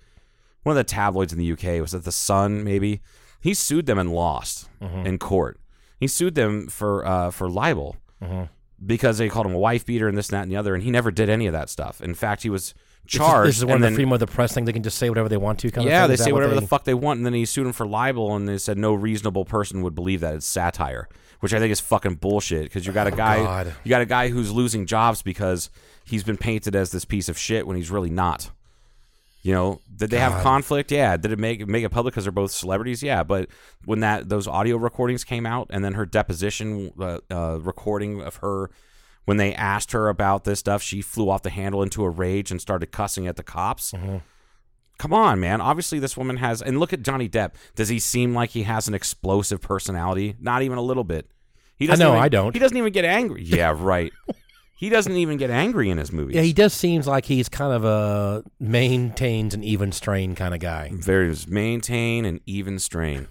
[0.63, 1.81] one of the tabloids in the UK.
[1.81, 2.63] Was it the Sun?
[2.63, 3.01] Maybe
[3.41, 4.69] he sued them and lost
[5.05, 5.59] in court.
[5.99, 7.95] He sued them for uh, for libel
[8.86, 10.83] because they called him a wife beater and this and that and the other, and
[10.83, 12.01] he never did any of that stuff.
[12.01, 12.73] In fact, he was
[13.08, 13.50] charged.
[13.50, 14.66] This is, one of the then- freedom of the press thing.
[14.66, 15.72] They can just say whatever they want to.
[15.72, 16.18] Kind yeah, of thing.
[16.18, 17.86] they say what whatever they- the fuck they want, and then he sued him for
[17.86, 21.08] libel, and they said no reasonable person would believe that it's satire,
[21.39, 22.63] which I think is fucking bullshit.
[22.63, 23.76] Because you got a guy, Oh, God.
[23.84, 25.70] you got a guy who's losing jobs because
[26.06, 28.50] he's been painted as this piece of shit when he's really not.
[29.46, 30.89] You know, did they have conflict?
[30.89, 31.18] Yeah.
[31.18, 33.04] Did it make make it public because they're both celebrities?
[33.04, 33.24] Yeah.
[33.24, 33.50] But
[33.84, 38.38] when that those audio recordings came out, and then her deposition uh, uh, recording of
[38.38, 38.70] her
[39.25, 42.51] when they asked her about this stuff, she flew off the handle into a rage
[42.51, 43.91] and started cussing at the cops.
[43.91, 44.17] Mm-hmm.
[44.97, 45.59] Come on, man.
[45.62, 46.62] Obviously, this woman has.
[46.62, 47.53] And look at Johnny Depp.
[47.75, 50.36] Does he seem like he has an explosive personality?
[50.39, 51.29] Not even a little bit.
[51.75, 52.53] He doesn't know, even- I don't.
[52.53, 53.43] He doesn't even get angry.
[53.43, 54.13] Yeah, right.
[54.75, 56.36] he doesn't even get angry in his movies.
[56.36, 60.59] Yeah, he does seems like he's kind of a maintains an even strain kind of
[60.59, 60.91] guy.
[60.93, 63.27] Very maintain an even strain.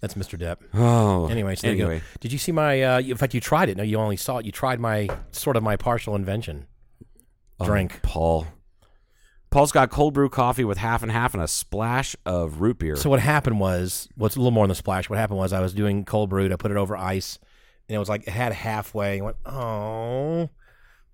[0.00, 0.38] That's Mr.
[0.38, 0.58] Depp.
[0.74, 2.00] Oh, Anyway, there you go.
[2.20, 2.82] Did you see my?
[2.82, 3.76] Uh, in fact, you tried it.
[3.76, 4.46] No, you only saw it.
[4.46, 6.66] You tried my sort of my partial invention
[7.58, 8.00] Oh, drink.
[8.02, 8.46] Paul.
[9.50, 12.94] Paul's got cold brew coffee with half and half and a splash of root beer.
[12.94, 15.10] So what happened was, what's a little more than the splash.
[15.10, 16.52] What happened was, I was doing cold brewed.
[16.52, 17.38] I put it over ice,
[17.88, 19.18] and it was like it had halfway.
[19.18, 20.48] I went, oh,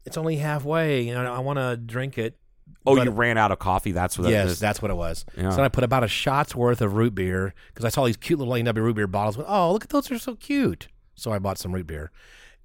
[0.05, 1.01] it's only halfway.
[1.01, 2.39] You know, I want to drink it.
[2.87, 3.93] Oh, but- you ran out of coffee.
[3.93, 4.33] That's what that was.
[4.35, 4.61] yes, is.
[4.61, 5.25] that's what it was.
[5.37, 5.51] Yeah.
[5.51, 8.17] So then I put about a shot's worth of root beer because I saw these
[8.17, 9.37] cute little A&W root beer bottles.
[9.37, 10.89] Went, oh, look at those; they're so cute.
[11.15, 12.11] So I bought some root beer,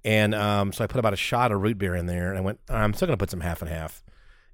[0.04, 2.40] and um, so I put about a shot of root beer in there, and I
[2.42, 4.02] went, I'm still gonna put some half and half.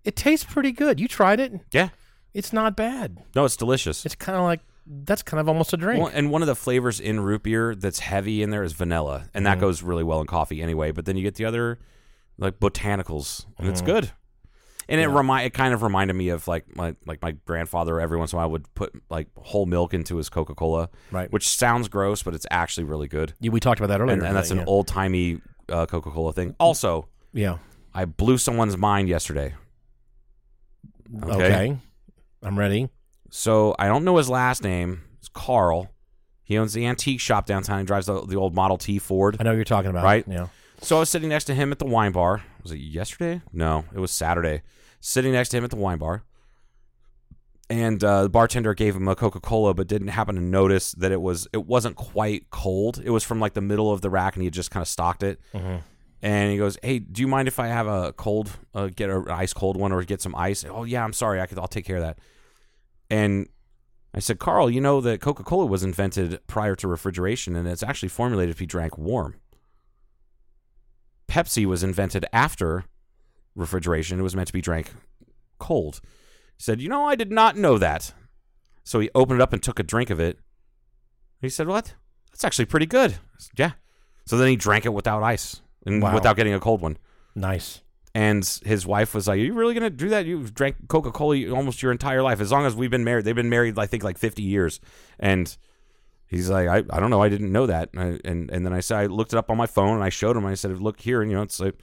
[0.04, 1.00] It tastes pretty good.
[1.00, 1.52] You tried it?
[1.72, 1.88] yeah.
[2.34, 3.18] It's not bad.
[3.34, 4.04] No, it's delicious.
[4.06, 6.02] It's kind of like that's kind of almost a drink.
[6.04, 9.24] Well, and one of the flavors in root beer that's heavy in there is vanilla,
[9.34, 9.44] and Mm-hmm.
[9.44, 10.92] that goes really well in coffee anyway.
[10.92, 11.78] But then you get the other
[12.38, 13.68] like botanicals, and Mm-hmm.
[13.70, 14.10] it's good.
[14.88, 18.00] And it remind it kind of reminded me of like my like my grandfather.
[18.00, 21.30] Every once in a while would put like whole milk into his Coca Cola, Right.
[21.30, 23.34] Which sounds gross, but it's actually really good.
[23.40, 24.14] Yeah, we talked about that earlier.
[24.14, 26.54] And, and that's an old timey uh, Coca Cola thing.
[26.58, 27.58] Also, yeah.
[27.94, 29.54] I blew someone's mind yesterday.
[31.22, 31.34] Okay.
[31.34, 31.78] Okay.
[32.42, 32.88] I'm ready.
[33.30, 35.02] So I don't know his last name.
[35.18, 35.90] It's Carl.
[36.44, 37.80] He owns the antique shop downtown.
[37.80, 39.36] He drives the, the old Model T Ford.
[39.38, 40.04] I know what you're talking about.
[40.04, 40.24] Right?
[40.26, 40.48] Yeah.
[40.80, 42.42] So I was sitting next to him at the wine bar.
[42.62, 43.42] Was it yesterday?
[43.52, 44.62] No, it was Saturday.
[45.00, 46.24] Sitting next to him at the wine bar.
[47.70, 51.12] And uh, the bartender gave him a Coca Cola, but didn't happen to notice that
[51.12, 53.00] it was it wasn't quite cold.
[53.04, 54.88] It was from like the middle of the rack, and he had just kind of
[54.88, 55.38] stocked it.
[56.22, 59.28] And he goes, "Hey, do you mind if I have a cold, uh, get an
[59.28, 61.84] ice cold one, or get some ice?" Oh yeah, I'm sorry, I could, I'll take
[61.84, 62.18] care of that.
[63.10, 63.48] And
[64.14, 67.82] I said, Carl, you know that Coca Cola was invented prior to refrigeration, and it's
[67.82, 69.36] actually formulated to be drank warm.
[71.28, 72.84] Pepsi was invented after
[73.58, 74.18] refrigeration.
[74.18, 74.92] It was meant to be drank
[75.58, 76.00] cold.
[76.56, 78.12] He said, You know, I did not know that.
[78.84, 80.38] So he opened it up and took a drink of it.
[81.40, 81.94] He said, What?
[82.30, 83.18] That's actually pretty good.
[83.38, 83.70] Said, yeah.
[84.26, 86.14] So then he drank it without ice and Wow.
[86.14, 86.96] without getting a cold one.
[87.34, 87.82] Nice.
[88.14, 90.26] And his wife was like, Are you really going to do that?
[90.26, 92.40] You've drank Coca Cola almost your entire life.
[92.40, 94.80] As long as we've been married, they've been married, I think, like 50 years.
[95.20, 95.54] And
[96.26, 97.22] he's like, I, I don't know.
[97.22, 97.90] I didn't know that.
[97.92, 100.04] And, I, and, and then I said, I looked it up on my phone and
[100.04, 100.46] I showed him.
[100.46, 101.22] I said, Look here.
[101.22, 101.74] And, you know, it's like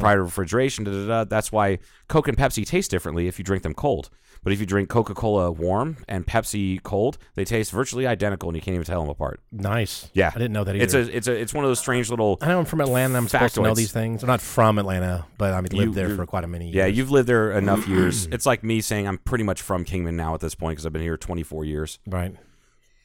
[0.00, 0.84] prior to refrigeration.
[0.84, 1.24] Da, da, da.
[1.24, 4.10] That's why Coke and Pepsi taste differently if you drink them cold.
[4.42, 8.56] But if you drink Coca Cola warm and Pepsi cold, they taste virtually identical and
[8.56, 9.40] you can't even tell them apart.
[9.50, 10.10] Nice.
[10.12, 10.28] Yeah.
[10.34, 10.84] I didn't know that either.
[10.84, 12.36] It's a, it's a, it's one of those strange little.
[12.42, 13.16] I know I'm from Atlanta.
[13.16, 14.22] I'm supposed to know these things.
[14.22, 16.74] I'm not from Atlanta, but I mean, You- lived there for quite a many years.
[16.74, 18.26] Yeah, you've lived there enough years.
[18.26, 20.92] It's like me saying I'm pretty much from Kingman now at this point because I've
[20.92, 21.98] been here 24 years.
[22.06, 22.36] right.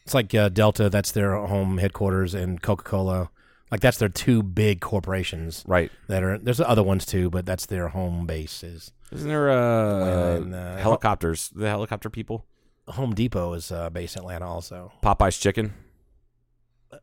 [0.05, 0.89] It's like uh, Delta.
[0.89, 3.29] That's their home headquarters, and Coca Cola.
[3.71, 5.91] Like that's their two big corporations Right.
[6.07, 6.37] that are.
[6.37, 8.91] There's other ones too, but that's their home bases.
[9.11, 11.49] Is Isn't there uh, And, uh, helicopters?
[11.55, 12.45] The helicopter people?
[12.87, 14.91] Home Depot is uh, based in Atlanta also.
[15.03, 15.73] Popeye's Chicken?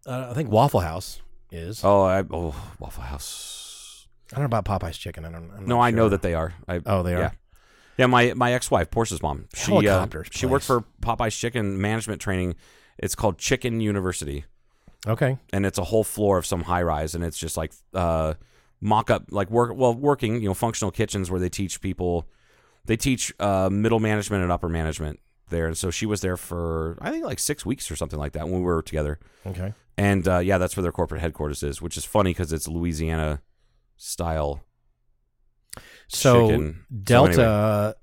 [0.04, 1.20] Uh, I think Waffle House
[1.52, 1.84] is.
[1.84, 4.08] Oh, I, oh Waffle House.
[4.32, 5.24] I don't know about Popeye's chicken.
[5.24, 5.50] I don't.
[5.56, 6.54] I'm No, I know that they are.
[6.68, 7.20] I, Oh, they are?
[7.20, 7.30] Yeah.
[7.96, 12.20] Yeah, my, my ex wife, Porsche's mom, she uh, she worked for Popeye's Chicken management
[12.20, 12.54] training.
[12.98, 14.44] It's called Chicken University.
[15.06, 15.38] Okay.
[15.52, 18.34] and it's a whole floor of some high rise and it's just like uh
[18.80, 22.26] mock up like work well working you know functional kitchens where they teach people
[22.86, 26.98] they teach uh middle management and upper management there and so she was there for
[27.00, 29.72] i think like six weeks or something like that when we were together Okay.
[29.96, 33.40] and uh yeah that's where their corporate headquarters is which is funny because it's louisiana
[33.96, 34.62] style
[36.08, 36.74] So Chicken.
[36.88, 37.96] So Delta.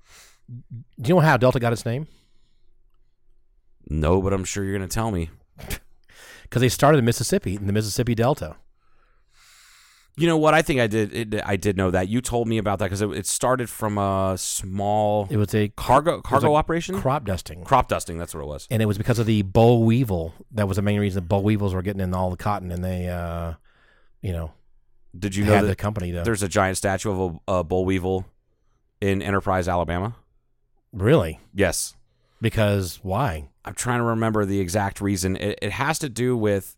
[1.00, 2.06] Do you know how Delta got its name?
[3.88, 5.28] no but i'm sure you're gonna tell me
[6.54, 8.54] Because they started in Mississippi, in the Mississippi Delta.
[10.16, 12.58] you know what i think i did it, i did know that you told me
[12.58, 16.54] about that because it, it started from a small It was a cargo cargo a
[16.54, 17.64] operation crop dusting.
[17.64, 20.32] crop dusting that's what it was and it was because of the boll weevil.
[20.52, 22.84] That was the main reason the boll weevils were getting in all the cotton, and
[22.84, 23.54] they, uh,
[24.22, 24.52] you know,
[25.18, 28.24] Did you know the company to there's a giant statue of a, a bull weevil
[29.00, 30.14] in Enterprise, Alabama?
[30.92, 31.96] really Yes.
[32.40, 33.48] because why?
[33.64, 35.36] I'm trying to remember the exact reason.
[35.36, 36.76] It, it has to do with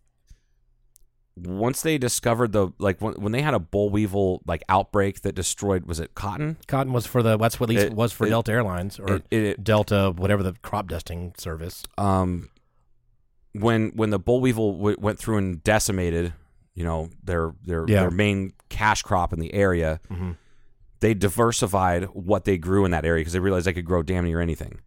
[1.37, 5.35] once they discovered the like when, when they had a bull weevil like outbreak that
[5.35, 6.57] destroyed was it cotton?
[6.67, 9.21] Cotton was for the that's what at least It- was for it- Delta Airlines or
[9.31, 11.83] It, Delta whatever the crop dusting service.
[11.99, 12.49] um
[13.53, 16.33] when when the boll weevil w- went through and decimated,
[16.75, 18.03] you know, their their Yeah.
[18.03, 20.37] their main cash crop in the area, Mhm.
[21.01, 24.25] they diversified what they grew in that area because they realized they could grow damn
[24.25, 24.79] near anything.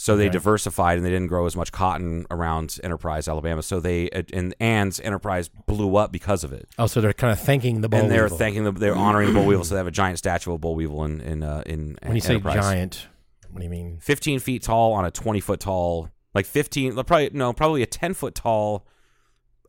[0.00, 3.64] So they diversified and they didn't grow as much cotton around Enterprise, Alabama.
[3.64, 6.68] So they and and Enterprise blew up because of it.
[6.78, 8.38] Oh, so they're kind of thanking the boll and they're weevil.
[8.38, 9.64] thanking the, they're honoring the bull weevil.
[9.64, 12.20] So they have a giant statue of bull weevil in in uh, in when you
[12.20, 13.08] say giant,
[13.50, 13.98] what do you mean?
[14.00, 18.14] 15 feet tall on a 20 foot tall like 15, probably no, probably a 10
[18.14, 18.86] foot tall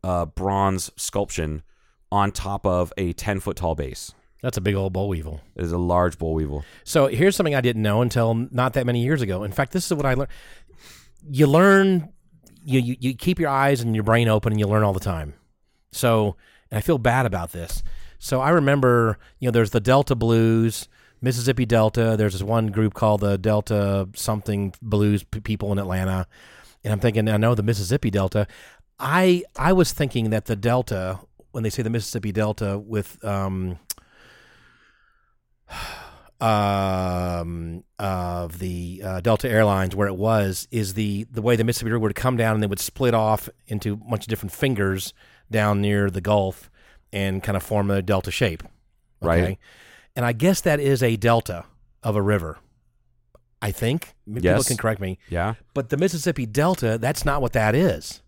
[0.04, 1.64] uh, bronze sculpture
[2.12, 4.14] on top of a 10 foot tall base.
[4.42, 5.42] That's a big old boll weevil.
[5.56, 6.64] It is a large boll weevil.
[6.84, 9.44] So here's something I didn't know until not that many years ago.
[9.44, 10.32] In fact, this is what I learned.
[11.30, 12.14] You learn,
[12.64, 15.00] you, you you keep your eyes and your brain open, and you learn all the
[15.02, 15.34] time.
[15.92, 16.38] So,
[16.72, 17.84] and I feel bad about this.
[18.20, 20.88] So I remember, you know, there's the Delta Blues,
[21.22, 22.16] Mississippi Delta.
[22.18, 26.28] There's this one group called the Delta something Blues people in Atlanta,
[26.84, 28.48] and I'm thinking, I know the Mississippi Delta.
[29.00, 31.20] I I was thinking that the Delta,
[31.52, 33.80] when they say the Mississippi Delta, with um,
[36.42, 41.92] um, of the uh, Delta Airlines, where it was, is the the way the Mississippi
[41.92, 45.14] River would come down and they would split off into a bunch of different fingers
[45.52, 46.70] down near the Gulf
[47.12, 48.64] and kind of form a delta shape.
[49.22, 49.58] Right.
[50.16, 51.66] And I guess that is a delta
[52.04, 52.60] of a river.
[53.62, 54.16] I think.
[54.34, 55.20] People can correct me.
[55.28, 55.56] Yeah.
[55.74, 58.22] But the Mississippi Delta, that's not what that is.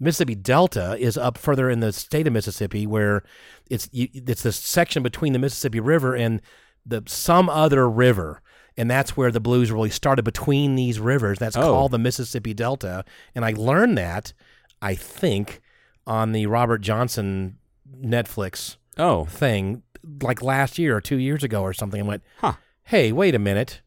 [0.00, 3.22] Mississippi Delta is up further in the state of Mississippi, where
[3.70, 6.40] it's it's the section between the Mississippi River and
[6.86, 8.40] the some other river,
[8.76, 11.38] and that's where the blues really started between these rivers.
[11.38, 11.62] That's Oh.
[11.62, 14.32] called the Mississippi Delta, and I learned that
[14.80, 15.60] I think
[16.06, 17.58] on the Robert Johnson
[18.00, 19.82] Netflix Oh, thing
[20.22, 22.00] like last year or two years ago or something.
[22.00, 22.54] I went, Huh.
[22.84, 23.80] hey, wait a minute.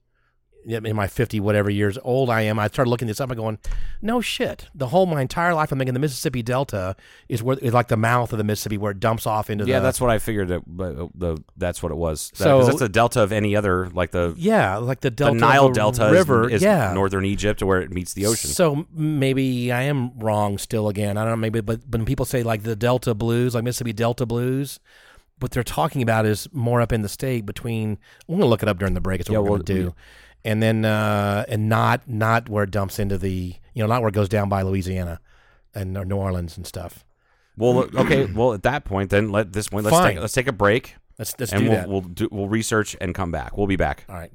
[0.66, 3.58] In my 50 whatever years old I am, I started looking this up and going,
[4.02, 4.68] no shit.
[4.76, 6.96] The whole, my entire life, I'm thinking the Mississippi Delta
[7.30, 9.72] is where, is like the mouth of the Mississippi where it dumps off into the
[9.72, 9.80] yeah.
[9.80, 9.84] the.
[9.86, 10.50] That's what I figured.
[10.50, 12.30] That, but uh, the that's what it was.
[12.38, 15.34] That- So- that's the delta of any other, like the Yeah, like the Delta.
[15.34, 16.50] the Nile Delta is- River.
[16.50, 16.94] is, yeah.
[16.94, 18.50] northern Egypt, where it meets the ocean.
[18.52, 21.18] So maybe I am wrong still again.
[21.18, 21.38] I don't know.
[21.38, 24.80] Maybe, but when people say like the Delta Blues, like Mississippi Delta Blues,
[25.40, 27.98] what they're talking about is more up in the state between.
[28.30, 29.20] I'm gonna look it up during the break.
[29.22, 29.96] It's what Yeah, we're well, gonna do,
[30.44, 34.10] and then uh, and not not where it dumps into the you know not where
[34.10, 35.20] it goes down by Louisiana
[35.74, 37.06] and or New Orleans and stuff.
[37.58, 38.26] well, okay.
[38.26, 39.86] Well, at that point, then let this point.
[39.86, 40.14] Let's Fine.
[40.14, 41.90] take let's take a break, Let's let's and do we'll that.
[41.90, 43.58] we'll do, we'll research and come back.
[43.58, 44.06] We'll be back.
[44.10, 44.32] All right.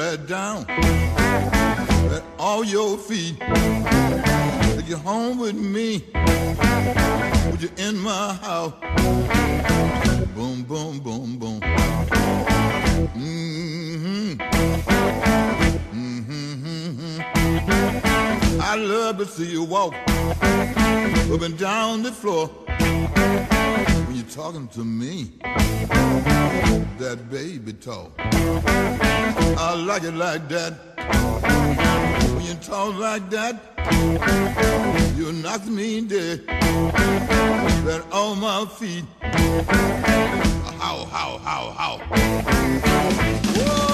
[0.00, 0.64] Right down
[2.16, 3.38] at all your feet.
[3.38, 6.00] Take you home with me.
[7.50, 8.72] Put you in my house.
[10.34, 11.60] Boom, boom, boom, boom.
[13.14, 14.40] Mm-hmm.
[15.92, 17.20] Mm-hmm.
[18.62, 19.92] I love to see you walk
[21.34, 22.48] up and down the floor
[22.80, 23.59] you're
[24.30, 25.32] talking to me
[26.98, 28.12] that baby talk.
[28.18, 30.72] I like it like that.
[32.34, 33.56] When you talk like that,
[35.16, 36.46] you knock me dead.
[36.46, 39.04] That on my feet.
[40.78, 41.98] How, how, how, how.
[43.56, 43.89] Whoa!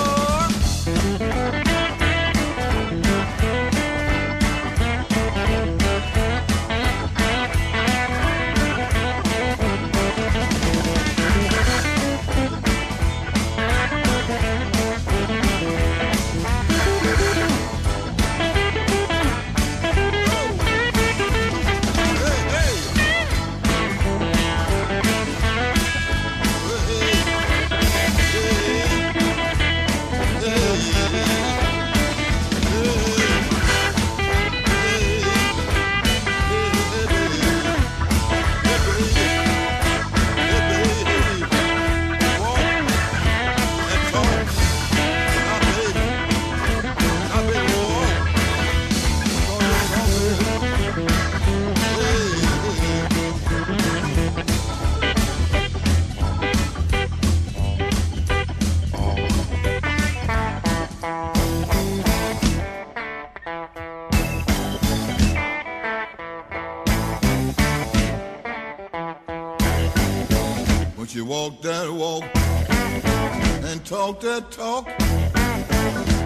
[74.17, 74.89] Talk that talk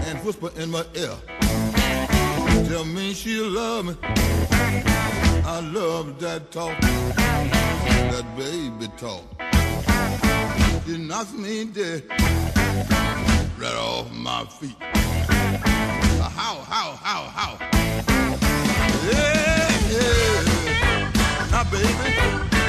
[0.07, 1.15] and whisper in my ear.
[2.69, 3.97] Tell me she love me.
[4.03, 9.25] I love that talk, that baby talk.
[10.87, 12.05] She knocks me dead
[13.59, 14.77] right off my feet.
[14.81, 17.59] How, how, how, how?
[19.11, 21.11] Yeah, yeah.
[21.51, 22.60] Now, baby.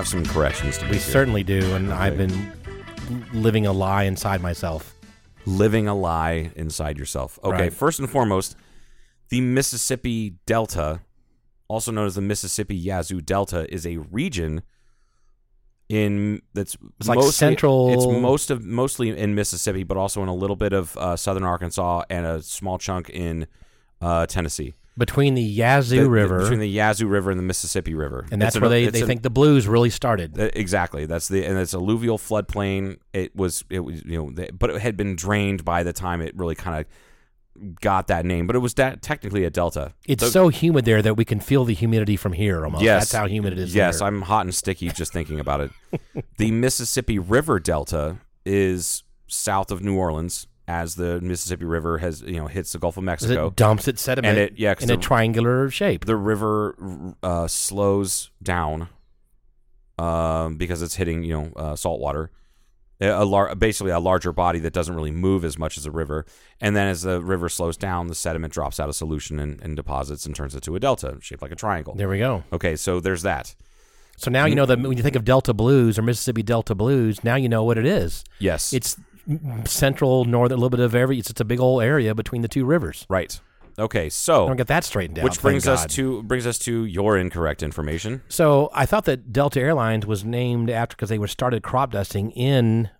[0.00, 1.00] Have some corrections to We here.
[1.00, 2.50] certainly do, and I've been
[3.34, 4.94] living a lie inside myself.
[5.44, 7.38] living a lie inside yourself.
[7.44, 7.72] Okay, Right.
[7.72, 8.56] first and foremost,
[9.28, 11.00] the Mississippi Delta,
[11.68, 14.62] also known as the Mississippi Yazoo Delta, is a region
[15.90, 20.34] in that's It's like central- It's most of mostly in Mississippi, but also in a
[20.34, 23.46] little bit of uh, southern Arkansas and a small chunk in
[24.00, 24.72] uh, Tennessee.
[25.00, 28.40] Between the Yazoo The- the- River, between the Yazoo River and the Mississippi River, and
[28.40, 30.38] that's where they, they an- think the blues really started.
[30.38, 31.06] uh, Exactly.
[31.06, 32.98] That's the and it's alluvial floodplain.
[33.12, 36.20] It was it was you know the, but it had been drained by the time
[36.20, 36.86] it really kind of
[37.80, 38.46] got that name.
[38.46, 39.92] But it was that technically a delta.
[40.06, 42.84] It's The- so humid there that we can feel the humidity from here almost.
[42.84, 44.08] yes, That's how humid it is Yes, there.
[44.08, 45.70] I'm hot and sticky just thinking about it.
[46.38, 52.36] the Mississippi River Delta is south of New Orleans as the Mississippi River has you
[52.36, 53.48] know hits the Gulf of Mexico.
[53.48, 56.04] it dumps its sediment And it- yeah, in a triangular shape.
[56.04, 56.76] the river
[57.22, 58.88] uh, slows down
[59.98, 62.30] um, because it's hitting you know uh, salt water.
[63.02, 66.26] A lar- basically a larger body that doesn't really move as much as a river,
[66.60, 69.74] and then as the river slows down, the sediment drops out of solution and, and
[69.74, 71.94] deposits and turns into a delta shaped like a triangle.
[71.94, 72.44] There we go.
[72.52, 73.54] Okay, so there's that.
[74.18, 77.24] So now you know that when you think of Delta blues or Mississippi Delta blues,
[77.24, 78.22] now you know what it is.
[78.38, 78.98] Yes, It's
[79.66, 81.18] central, northern, a little bit of every.
[81.18, 83.06] It's a big old area between the two rivers.
[83.08, 83.38] right.
[83.78, 85.24] Okay, I so don't get that straightened out.
[85.24, 88.20] which brings us to brings us to your incorrect information.
[88.28, 92.30] So I thought that Delta Airlines was named after because they were started crop dusting
[92.32, 92.90] in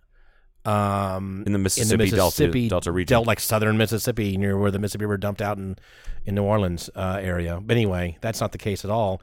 [0.65, 3.13] um In the Mississippi Delta- Mississippi Delta region.
[3.15, 5.75] Del- like southern Mississippi near where the Mississippi River dumped out in
[6.25, 7.59] in New Orleans uh, area.
[7.61, 9.21] But anyway, that's not the case at all.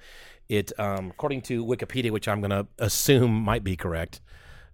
[0.48, 4.20] It um, according to Wikipedia, which I'm going to assume might be correct,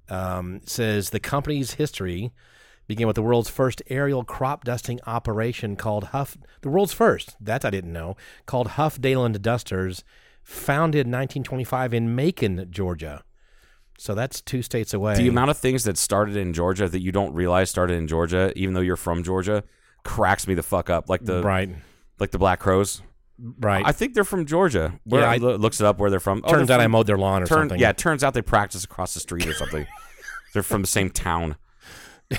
[0.09, 2.33] um, says the company's history
[2.87, 6.37] began with the world's first aerial crop dusting operation called Huff.
[6.61, 10.05] The world's first, that I didn't know, called Huff Daland Dusters,
[10.43, 13.25] founded in 1925 in Macon, Georgia.
[13.99, 15.17] So that's two states away.
[15.17, 18.53] The amount of things that started in Georgia that you don't realize started in Georgia,
[18.57, 19.63] even though you're from Georgia,
[20.03, 21.09] cracks me the fuck up.
[21.09, 21.71] Like the right,
[22.19, 23.03] like the Black Crowes.
[23.39, 23.85] Right.
[23.87, 24.99] I think they're from Georgia.
[25.05, 26.43] Where Yeah, I- looks it up where they're from.
[26.45, 27.81] Oh, Turns they're out I mowed their lawn or turn- something.
[27.81, 29.87] Yeah, turns out they practice across the street or something.
[30.53, 31.57] they're from the same town.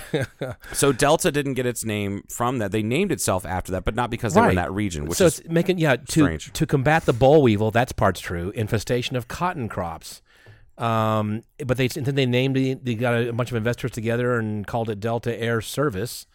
[0.74, 2.72] so Delta didn't get its name from that.
[2.72, 5.28] They named itself after that, but not because they were in that region, which so
[5.28, 6.52] is it's making yeah to strange.
[6.54, 7.72] to combat the boll weevil.
[7.72, 8.52] That's part's true.
[8.56, 10.22] Infestation of cotton crops.
[10.78, 14.66] Um, but they then they named the, they got a, bunch of investors together and
[14.68, 16.26] called it Delta Air Service.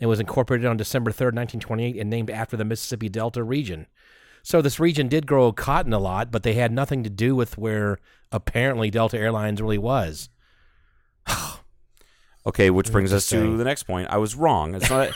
[0.00, 3.42] It was incorporated on December third, nineteen twenty eight, and named after the Mississippi Delta
[3.44, 3.86] region.
[4.42, 7.58] So this region did grow cotton a lot, but they had nothing to do with
[7.58, 7.98] where
[8.32, 10.28] apparently Delta Airlines really was.
[12.46, 14.08] Okay, which brings us to the next point.
[14.08, 14.74] I was wrong.
[14.74, 15.10] It's not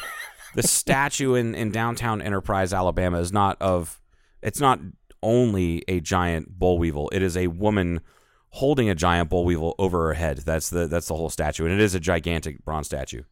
[0.54, 3.98] the statue in, in downtown Enterprise, Alabama is not of
[4.42, 4.78] it's not
[5.22, 7.08] only a giant boll weevil.
[7.14, 8.02] It is a woman
[8.50, 10.38] holding a giant boll weevil over her head.
[10.38, 11.64] That's the that's the whole statue.
[11.64, 13.22] And it is a gigantic bronze statue.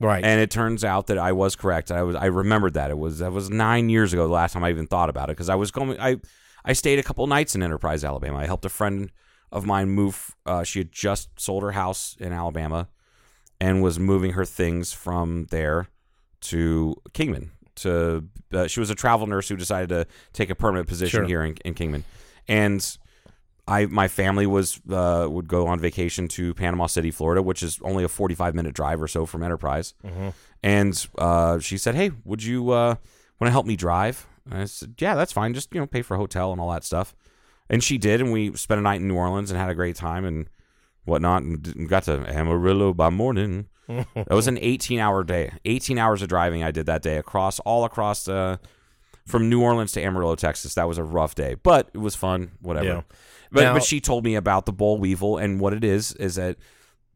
[0.00, 0.24] Right.
[0.24, 1.90] And it turns out that I was correct.
[1.92, 2.90] I was I remembered that.
[2.90, 5.36] It was that was nine years ago the last time I even thought about it
[5.36, 6.16] because I was going I
[6.64, 8.38] I stayed a couple nights in Enterprise, Alabama.
[8.38, 9.10] I helped a friend
[9.52, 10.34] of mine move.
[10.46, 12.88] Uh, she had just sold her house in Alabama
[13.60, 15.88] and was moving her things from there
[16.42, 17.50] to Kingman.
[17.76, 21.26] To uh, she was a travel nurse who decided to take a permanent position Sure.
[21.26, 22.04] here in, in Kingman,
[22.48, 22.96] and
[23.70, 27.78] I my family was uh, would go on vacation to Panama City, Florida, which is
[27.82, 29.94] only a forty five minute drive or so from Enterprise.
[30.62, 32.96] And uh, she said, "Hey, would you uh,
[33.38, 35.54] want to help me drive?" And I said, "Yeah, that's fine.
[35.54, 37.14] Just you know, pay for a hotel and all that stuff."
[37.68, 39.94] And she did, and we spent a night in New Orleans and had a great
[39.94, 40.46] time and
[41.04, 43.68] whatnot, and got to Amarillo by morning.
[43.88, 47.60] that was an eighteen hour day, eighteen hours of driving I did that day across
[47.60, 48.56] all across uh,
[49.26, 50.74] from New Orleans to Amarillo, Texas.
[50.74, 52.52] That was a rough day, but it was fun.
[52.60, 52.86] Whatever.
[52.86, 53.02] Yeah.
[53.52, 56.36] But Now- but she told me about the boll weevil and what it is is
[56.36, 56.56] that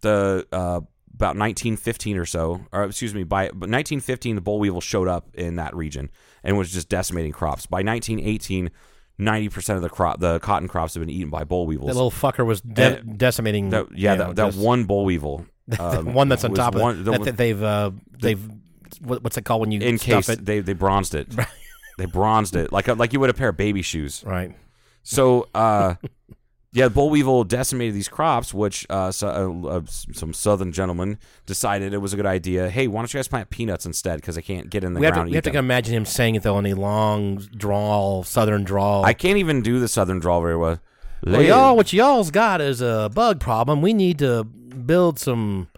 [0.00, 0.80] the uh,
[1.14, 5.56] about 1915 or so, or excuse me, by 1915 the boll weevil showed up in
[5.56, 6.10] that region
[6.42, 7.66] and was just decimating crops.
[7.66, 8.70] By 1918,
[9.18, 11.86] 90 percent of the crop, the cotton crops, have been eaten by boll weevils.
[11.88, 13.70] that little fucker was de- Uh, decimating.
[13.70, 15.46] That- yeah, you know, that, that one boll weevil,
[15.78, 18.44] um, one that's on top of one- That, that they've uh, they've
[19.00, 20.44] what, what's it called when you case it?
[20.44, 21.28] they they bronzed it.
[21.98, 24.24] they bronzed it like like you would a pair of baby shoes.
[24.26, 24.56] Right.
[25.04, 25.94] So, uh,
[26.72, 29.28] yeah, boll weevil decimated these crops, which uh, so,
[29.64, 32.68] uh, uh, some southern gentlemen decided it was a good idea.
[32.68, 34.16] Hey, why don't you guys plant peanuts instead?
[34.16, 35.30] Because they can't get in the We have, to, ground.
[35.30, 39.04] we have and to imagine him saying it though in a long drawl, southern drawl.
[39.04, 40.80] I can't even do the southern drawl very well.
[41.22, 43.80] well, y'all, what y'all's got is a bug problem.
[43.80, 45.68] We need to build some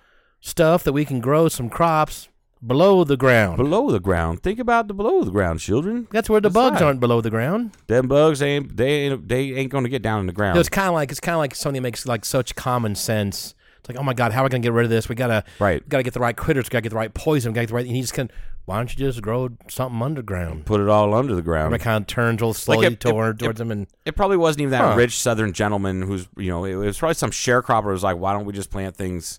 [0.40, 2.28] stuff that we can grow some crops.
[2.64, 3.56] Below the ground.
[3.56, 4.42] Below the ground.
[4.42, 6.06] Think about the below the ground, children.
[6.10, 7.72] That's where the bugs aren't below the ground.
[7.86, 10.58] Them bugs ain't they ain't they ain't gonna get down in the ground.
[10.58, 13.54] It's kind of like it's kind of like something that makes like such common sense.
[13.80, 15.08] It's like, oh my god, how are we gonna get rid of this?
[15.08, 15.86] We gotta Right.
[15.88, 16.68] Got to get the right critters.
[16.68, 17.52] Got to get the right poison.
[17.52, 17.86] Got to get the right.
[17.86, 18.30] And he just can.
[18.64, 20.66] Why don't you just grow something underground?
[20.66, 21.66] Put it all under the ground.
[21.72, 24.16] And it kind of turns real slowly it- it- toward it- towards him, and It
[24.16, 24.96] probably wasn't even that Huh.
[24.96, 28.32] rich Southern gentleman who's you know it was probably some sharecropper who was like, why
[28.32, 29.38] don't we just plant things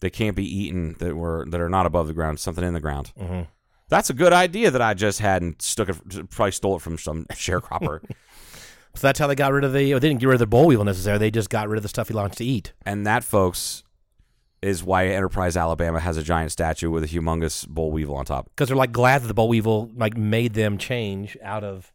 [0.00, 2.80] that can't be eaten that were that are not above the ground, something in the
[2.80, 3.12] ground.
[3.18, 3.42] Mm-hmm.
[3.88, 6.30] That's a good idea that I just had and stuck it.
[6.30, 8.00] Probably stole it from some sharecropper,
[8.94, 9.92] so that's how they got rid of the.
[9.92, 11.18] They didn't get rid of the boll weevil necessarily.
[11.20, 12.72] They just got rid of the stuff he likes to eat.
[12.84, 13.84] and that, folks,
[14.62, 18.46] is why Enterprise, Alabama, has a giant statue with a humongous boll weevil on top.
[18.46, 21.92] because they're like glad that the boll weevil like made them change out of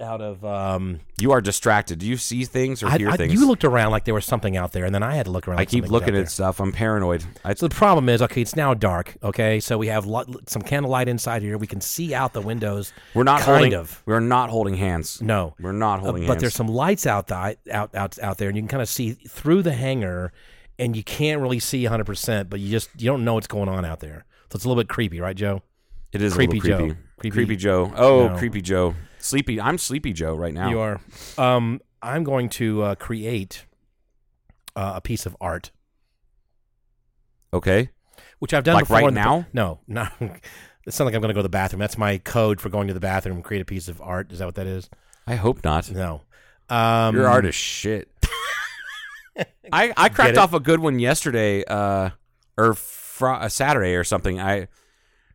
[0.00, 2.00] out of um You are distracted.
[2.00, 3.32] Do you see things or I, hear I- things?
[3.32, 5.46] you looked around like there was something out there and then i had to look
[5.46, 6.58] around I keep looking at stuff.
[6.60, 7.24] I'm paranoid.
[7.44, 10.62] I, so the problem is okay it's now dark okay so we have lo- some
[10.62, 13.74] candlelight inside here we can see out the windows we're not kind holding.
[13.74, 15.22] of We're not holding hands.
[15.22, 16.40] no We're not Uh, holding but hands.
[16.40, 19.12] there's some lights out, the, out out out there and you can kind of see
[19.12, 20.32] through the hangar
[20.76, 23.84] and you can't really see 100% but you just you don't know what's going on
[23.84, 25.62] out there so it's a little bit creepy right joe
[26.12, 26.84] It is Creepy a little Joe.
[26.84, 27.00] creepy.
[27.20, 27.92] Creepy- Creepy, Joe.
[27.96, 28.36] Oh, No.
[28.36, 28.94] creepy Joe.
[29.24, 29.60] Sleepy.
[29.60, 30.68] I'm Sleepy Joe right now.
[30.70, 31.00] You are.
[31.38, 33.64] Um, I'm going to uh, create
[34.76, 35.70] uh, a piece of art,
[37.52, 37.90] Okay.
[38.38, 38.98] which I've done Like before.
[38.98, 39.46] right the- now?
[39.52, 40.08] no, no.
[40.86, 41.80] It's not like I'm going to go to the bathroom.
[41.80, 44.30] That's my code for going to the bathroom create a piece of art.
[44.30, 44.90] Is that what that is?
[45.26, 45.90] I hope not.
[45.90, 46.20] No.
[46.68, 48.10] Um, Your art is shit.
[49.72, 52.10] I, I cracked off a good one yesterday, uh,
[52.58, 54.38] or fr- uh, Saturday or something.
[54.38, 54.68] I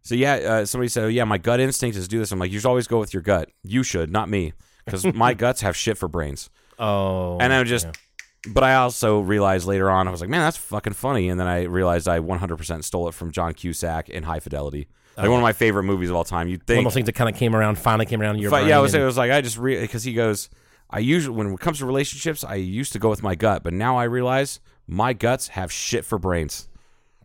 [0.01, 2.39] so yeah, uh, somebody said, oh, "Yeah, my gut instinct is to do this." I'm
[2.39, 3.49] like, "You should always go with your gut.
[3.63, 4.53] You should, not me,
[4.85, 7.37] because my guts have shit for brains." Oh.
[7.39, 7.91] And I just, yeah.
[8.53, 11.47] but I also realized later on, I was like, "Man, that's fucking funny." And then
[11.47, 14.87] I realized I 100% stole it from John Cusack in High Fidelity,
[15.17, 16.47] like one of my favorite movies of all time.
[16.47, 16.73] You'd Oh.
[16.75, 18.67] One of those things that kind of came around, finally came around in your brain.
[18.67, 20.49] yeah, I was, and- it was like I just re because he goes.
[20.91, 23.73] I usually when it comes to relationships, I used to go with my gut, but
[23.73, 26.68] now I realize my guts have shit for brains,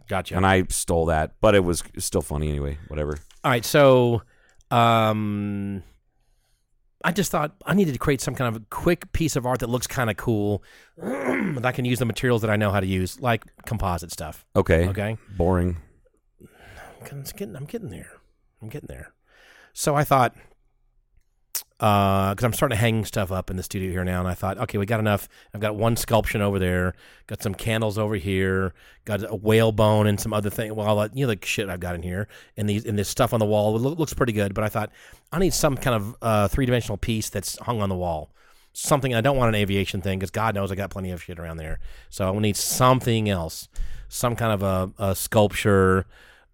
[0.09, 0.37] gotcha.
[0.37, 1.33] and I stole that.
[1.41, 2.79] But it was still funny anyway.
[2.89, 3.19] Whatever.
[3.43, 4.23] All right, so
[4.71, 5.83] um,
[7.05, 9.61] I just thought I needed to create some kind of a quick piece of art
[9.61, 10.63] that looks kind of cool,
[10.97, 14.45] that I can use the materials that I know how to use, like composite stuff.
[14.57, 14.89] Okay.
[14.89, 15.77] Okay, Boring.
[17.13, 18.11] I'm getting, I'm getting there.
[18.63, 19.13] I'm getting there.
[19.75, 20.35] So I thought,
[21.79, 24.59] because I'm starting to hang stuff up in the studio here now, and I thought,
[24.59, 25.29] okay, we got enough.
[25.53, 26.95] I've got one sculpture over there,
[27.27, 28.73] got some candles over here,
[29.05, 30.75] got a whale bone and some other thing.
[30.75, 33.33] Well, uh, you know the shit I've got in here, and these and this stuff
[33.33, 34.55] on the wall looks pretty good.
[34.55, 34.91] But I thought
[35.33, 38.31] I need some kind of uh, three dimensional piece that's hung on the wall.
[38.73, 41.39] Something I don't want an aviation thing because God knows I got plenty of shit
[41.39, 41.81] around there.
[42.09, 43.69] So I will need something else,
[44.09, 46.07] some kind of a, a sculpture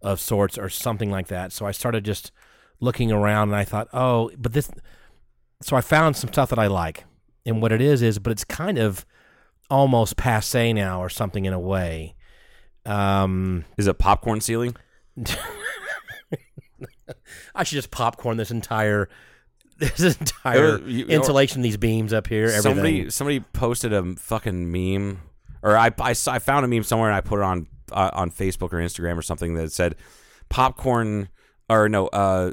[0.02, 1.52] of sorts or something like that.
[1.52, 2.32] So I started just
[2.80, 4.70] looking around and I thought, oh, but this.
[5.62, 7.04] So I found some stuff that I like,
[7.44, 9.04] and what it is is, but it's kind of
[9.68, 12.14] almost passe now or something in a way.
[12.86, 14.74] Um, Is it popcorn ceiling?
[17.54, 19.08] I should just popcorn this entire
[19.78, 22.62] this entire you- insulation, these beams up here, everything.
[22.62, 25.20] Somebody somebody posted a fucking meme,
[25.62, 28.30] or I, I, I found a meme somewhere and I put it on uh, on
[28.30, 29.96] Facebook or Instagram or something that said
[30.48, 31.28] popcorn
[31.68, 32.52] or no uh,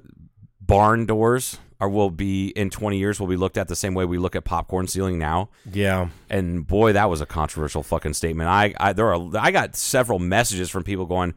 [0.67, 4.03] barn doors are will be in 20 years will be looked at the same way
[4.05, 5.49] we look at popcorn ceiling now.
[5.71, 8.49] yeah, And boy, that was a controversial fucking statement.
[8.49, 11.33] I, I there are I got several messages from people going,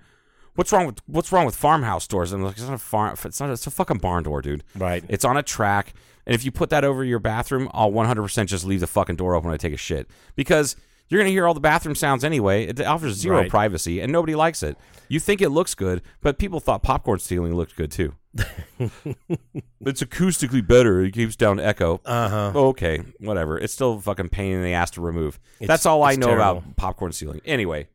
[0.55, 3.17] "What's wrong with what's wrong with farmhouse doors?" And I'm like, "It's not a farm.
[3.25, 3.51] It's not.
[3.51, 4.65] It's a fucking barn door, dude.
[4.75, 5.05] Right.
[5.09, 5.93] It's on a track.
[6.27, 9.35] And if you put that over your bathroom, I'll 100% just leave the fucking door
[9.35, 10.77] open when I take a shit because
[11.09, 12.67] you're gonna hear all the bathroom sounds anyway.
[12.67, 13.51] It offers zero Right.
[13.51, 14.77] privacy, and nobody likes it.
[15.11, 18.15] You think it looks good, but people thought popcorn ceiling looked good too.
[18.79, 21.01] it's acoustically better.
[21.03, 22.01] It keeps down echo.
[22.05, 22.53] uh huh.
[22.55, 23.59] Okay, whatever.
[23.59, 25.39] It's still a fucking pain in the ass to remove.
[25.61, 26.43] That's all I know terrible.
[26.59, 27.41] about popcorn ceiling.
[27.45, 27.89] Anyway,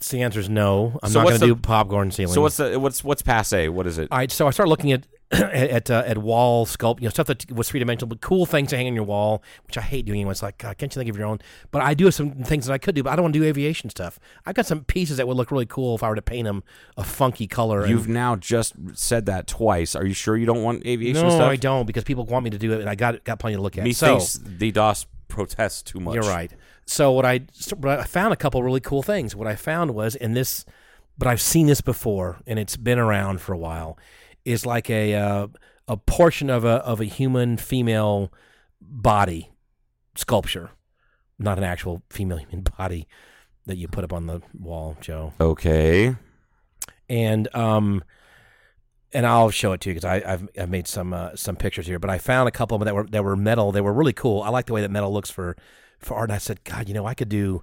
[0.00, 0.98] So the answer is no.
[1.02, 2.34] I'm So not going to do popcorn ceiling.
[2.34, 3.68] so what's the what's what's passe?
[3.68, 4.08] What is it?
[4.10, 7.26] All right, so I started looking at at uh, at wall sculpt, you know, stuff
[7.26, 10.06] that was three dimensional, but cool things to hang on your wall, which I hate
[10.06, 10.20] doing.
[10.20, 10.30] Anyway.
[10.30, 11.38] It's like, God, can't you think of your own?
[11.70, 13.40] But I do have some things that I could do, but I don't want to
[13.40, 14.18] do aviation stuff.
[14.46, 16.64] I've got some pieces that would look really cool if I were to paint them
[16.96, 17.86] a funky color.
[17.86, 19.94] You've now just said that twice.
[19.94, 21.50] Are you sure you don't want aviation no, stuff?
[21.50, 23.62] I don't because people want me to do it, and I got got plenty to
[23.62, 23.84] look at.
[23.84, 26.14] Methinks so the DOS protests too much.
[26.14, 26.50] you're right.
[26.86, 29.36] So what I so what I found a couple really cool things.
[29.36, 30.64] What I found was in this,
[31.18, 33.98] but I've seen this before, and it's been around for a while.
[34.44, 35.48] Is like a uh,
[35.86, 38.32] a portion of a of a human female
[38.80, 39.50] body
[40.14, 40.70] sculpture,
[41.38, 43.06] not an actual female human body
[43.66, 45.34] that you put up on the wall, Joe.
[45.40, 46.16] Okay.
[47.08, 48.02] and um,
[49.12, 51.98] and I'll show it to you because I've I've made some uh, some pictures here.
[51.98, 53.72] But I found a couple of them that were that were metal.
[53.72, 54.42] They were really cool.
[54.42, 55.56] I like the way that metal looks for
[55.98, 56.30] for art.
[56.30, 57.62] And I said, God, you know, I could do,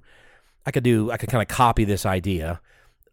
[0.66, 2.60] I could do, I could kind of copy this idea.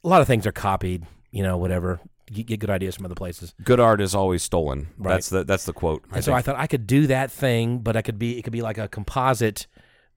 [0.04, 2.00] A lot of things are copied, you know, whatever.
[2.32, 3.54] Get good ideas from other places.
[3.62, 4.88] Good art is always stolen.
[4.96, 5.12] Right.
[5.12, 6.02] That's the that's the quote.
[6.10, 6.38] I so think.
[6.38, 8.78] I thought I could do that thing, but I could be it could be like
[8.78, 9.66] a composite,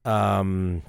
[0.05, 0.83] um,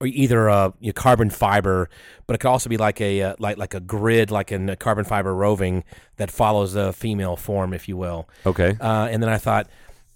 [0.00, 1.90] or either a you know, carbon fiber,
[2.26, 4.76] but it could also be like a uh, like like a grid, like in a
[4.76, 5.82] carbon fiber roving
[6.16, 8.28] that follows the female form, if you will.
[8.46, 8.76] okay.
[8.80, 9.68] Uh, and then I thought,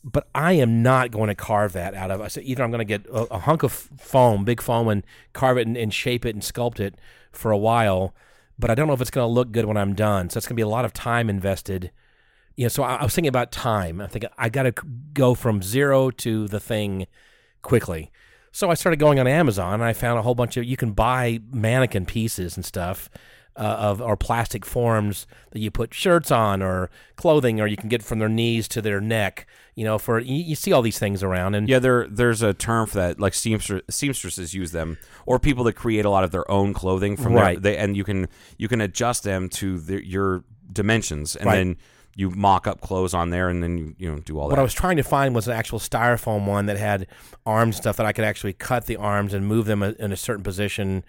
[0.05, 2.21] but I am not going to carve that out of.
[2.21, 5.05] I said either I'm going to get a, a hunk of foam, big foam, and
[5.33, 6.95] carve it and, and shape it and sculpt it
[7.33, 8.15] for a while.
[8.59, 10.31] But I don't know if it's going to look good when I'm done.
[10.31, 11.91] So it's going to be a lot of time invested.
[12.57, 14.01] You know, so I, I was thinking about time.
[14.01, 14.75] I'm thinking I got to
[15.13, 17.07] go from zero to the thing
[17.63, 18.11] quickly.
[18.53, 20.93] So I started going on Amazon and I found a whole bunch of you can
[20.93, 23.09] buy mannequin pieces and stuff
[23.57, 27.89] uh, of or plastic forms that you put shirts on or clothing or you can
[27.89, 29.47] get from their knees to their neck.
[29.75, 32.53] You know, for you, you see all these things around and Yeah, there there's a
[32.55, 33.21] term for that.
[33.21, 37.17] Like seamstress, seamstresses use them, or people that create a lot of their own clothing
[37.17, 37.63] from Right.
[37.63, 38.29] their, they, and you can
[38.59, 41.57] you can adjust them to their, your dimensions, and Right.
[41.57, 41.77] then
[42.15, 44.53] you mock up clothes on there, and then you you know do all that.
[44.55, 44.59] what.
[44.59, 47.07] I was trying to find was an actual styrofoam one that had
[47.47, 50.43] arms stuff that I could actually cut the arms and move them in a certain
[50.45, 51.05] position.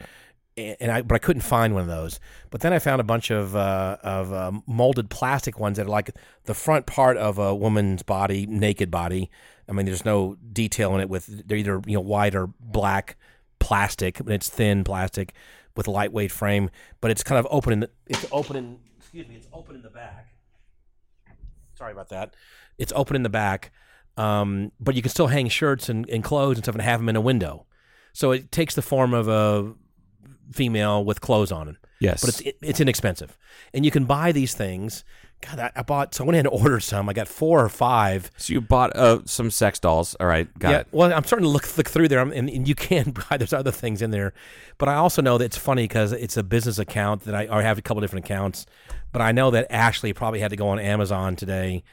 [0.56, 2.20] And I, but I couldn't find one of those.
[2.52, 5.90] But then I found a bunch of uh, of uh, molded plastic ones that are
[5.90, 6.12] like
[6.44, 9.32] the front part of a woman's body, naked body.
[9.68, 11.10] I mean, there's no detail in it.
[11.10, 13.18] With they're either you know white or black
[13.60, 15.34] plastic, and it's thin plastic
[15.76, 16.70] with a lightweight frame.
[17.02, 17.74] But it's kind of open.
[17.74, 19.36] In the, it's open in excuse me.
[19.36, 20.28] It's open in the back.
[21.76, 22.36] Sorry about that.
[22.78, 23.72] It's open in the back,
[24.18, 27.10] um, but you can still hang shirts and, and clothes and stuff and have them
[27.10, 27.66] in a window.
[28.14, 29.74] So it takes the form of a
[30.52, 31.76] female with clothes on it.
[32.00, 33.38] yes, But it's it's inexpensive,
[33.74, 35.04] and you can buy these things.
[35.42, 36.16] God, I, I bought.
[36.16, 37.10] So I went ahead and ordered some.
[37.10, 38.32] I got four or five.
[38.38, 40.16] so you bought uh, some sex dolls.
[40.22, 40.80] All right, got yeah.
[40.80, 40.88] it.
[40.92, 43.38] Well, I'm starting to look look through there, I'm- and, and you can buy.
[43.38, 44.34] There's other things in there,
[44.78, 47.56] but I also know that it's funny because it's a business account that I or
[47.56, 48.66] I have a couple different accounts.
[49.12, 51.84] But I know that Ashley probably had to go on Amazon today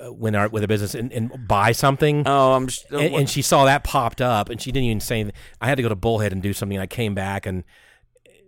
[0.00, 2.24] uh, when our with a business and, and buy something.
[2.26, 2.66] Oh, I'm.
[2.66, 5.20] Just, and, and she saw that popped up, and she didn't even say.
[5.20, 5.40] anything.
[5.60, 6.76] I had to go to Bullhead and do something.
[6.76, 7.62] And I came back, and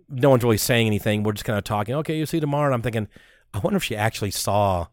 [0.09, 1.23] no one's really saying anything.
[1.23, 1.95] We're just kind of talking.
[1.95, 2.67] Okay, you see tomorrow.
[2.67, 3.07] And I'm thinking,
[3.53, 4.87] I wonder if she actually saw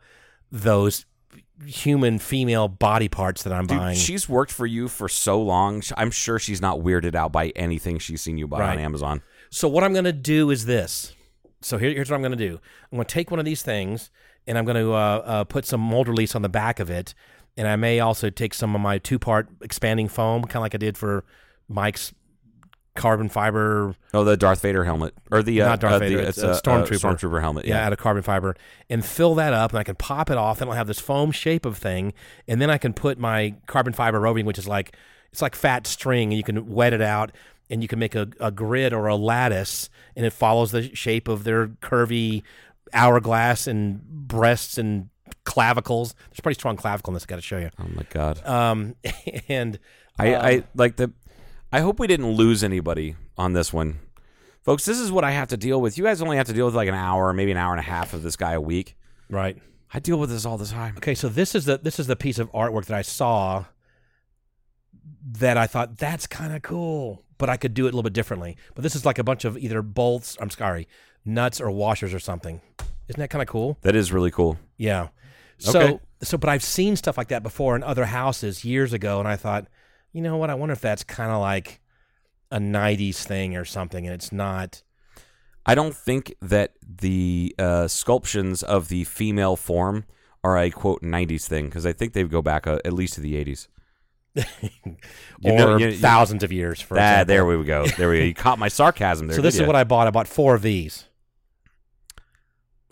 [0.51, 1.07] those
[1.65, 3.97] human female body parts that I'm Dude, buying.
[3.97, 5.83] she's worked for you for so long.
[5.97, 9.23] I'm sure she's not weirded out by anything she's seen you buy on Amazon.
[9.51, 11.15] So what I'm going to do is this.
[11.63, 12.61] So here, here's what I'm going to do.
[12.93, 14.11] I'm going to take one of these things,
[14.47, 17.15] and I'm going to uh, uh, put some mold release on the back of it,
[17.57, 20.75] and I may also take some of my two part expanding foam, kind of like
[20.75, 21.25] I did for
[21.69, 22.13] Mike's
[22.97, 26.19] carbon fiber Oh, the Darth Vader helmet, or the uh, Not Darth uh, the- Vader,
[26.21, 27.17] it's it's a a stormtrooper.
[27.17, 27.65] stormtrooper helmet.
[27.67, 28.57] yeah, Yeah, out of carbon fiber,
[28.91, 31.31] and fill that up, and I can pop it off, and I'll have this foam
[31.33, 32.13] shape of thing,
[32.49, 34.97] and then I can put my carbon fiber roving, which is like
[35.33, 37.33] it's like fat string, and you can wet it out,
[37.69, 41.29] and you can make a, a grid or a lattice, and it follows the shape
[41.29, 42.43] of their curvy
[42.95, 45.09] hourglass and breasts and
[45.45, 46.15] clavicles.
[46.31, 47.25] There's pretty strong clavicle in this.
[47.25, 47.71] I got to show you.
[47.79, 48.45] Oh my god.
[48.47, 48.95] Um,
[49.49, 49.79] and
[50.19, 51.13] I, I like the.
[51.73, 53.99] I hope we didn't lose anybody on this one,
[54.63, 54.85] folks.
[54.85, 55.99] This is what I have to deal with.
[55.99, 57.83] You guys only have to deal with like an hour, maybe an hour and a
[57.91, 58.97] half of this guy a week.
[59.29, 59.61] right.
[59.95, 60.95] I deal with this all the time.
[60.99, 63.67] Okay, so this is the this is the piece of artwork that I saw
[65.39, 68.13] that I thought that's kind of cool, but I could do it a little bit
[68.13, 68.57] differently.
[68.75, 70.89] But this is like a bunch of either bolts, I'm sorry,
[71.25, 72.61] nuts or washers or something.
[73.09, 73.79] Isn't that kind of cool?
[73.83, 74.59] That is really cool.
[74.77, 75.09] Yeah.
[75.59, 75.99] So Okay.
[76.23, 79.37] so but I've seen stuff like that before in other houses years ago and I
[79.37, 79.67] thought,
[80.17, 80.49] you know what?
[80.51, 81.81] I wonder if that's kind of like
[82.51, 84.83] a 90s thing or something and it's not
[85.69, 90.05] I don't think that the uh, sculptions of the female form
[90.45, 93.21] are a quote '90s thing because I think they go back uh, at least to
[93.21, 93.67] the '80s.
[95.41, 97.27] You or know- you- you- thousands of years for Ah, example.
[97.35, 97.85] there we go.
[97.99, 98.25] There we go.
[98.27, 99.35] You caught my sarcasm there.
[99.37, 100.07] So this is what I bought.
[100.07, 101.07] I bought four of these.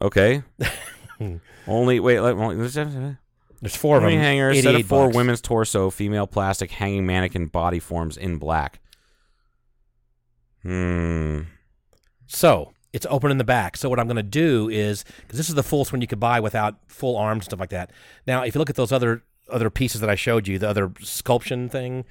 [0.03, 0.43] Okay.
[1.69, 2.19] Only wait.
[2.19, 2.69] Only,
[3.65, 4.13] there's four of them.
[4.13, 5.17] Hangers, set of four bucks.
[5.17, 8.79] women's torso, female plastic hanging mannequin body forms in black.
[10.63, 11.43] Hmm.
[12.27, 13.79] So it's open in the back.
[13.79, 16.21] So what I'm going to do is because this is the fullest one you could
[16.21, 17.91] buy without full arms and stuff like that.
[18.27, 20.93] Now, if you look at those other other pieces that I showed you, the other
[21.01, 22.05] sculption thing,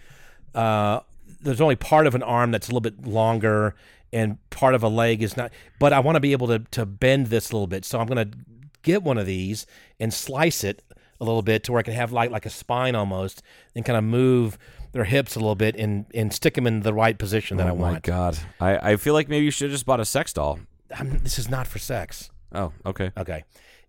[0.56, 1.02] uh,
[1.40, 3.76] there's only part of an arm that's a little bit longer
[4.12, 5.52] and part of a leg is not.
[5.78, 7.86] But I want to be able to to bend this a little bit.
[7.86, 8.38] So I'm going to
[8.82, 9.68] get one of these
[10.00, 10.82] and slice it
[11.24, 13.42] a little bit to where I can have like like a spine almost
[13.76, 14.58] and kind of move
[14.92, 17.72] their hips a little bit and and stick them in the right position that I
[17.72, 17.92] want.
[17.92, 18.38] oh my god.
[18.60, 20.60] I, I feel like maybe you should have just bought a sex doll.
[20.98, 22.30] I'm, this is not for sex.
[22.54, 23.12] Oh, okay.
[23.18, 23.44] Okay.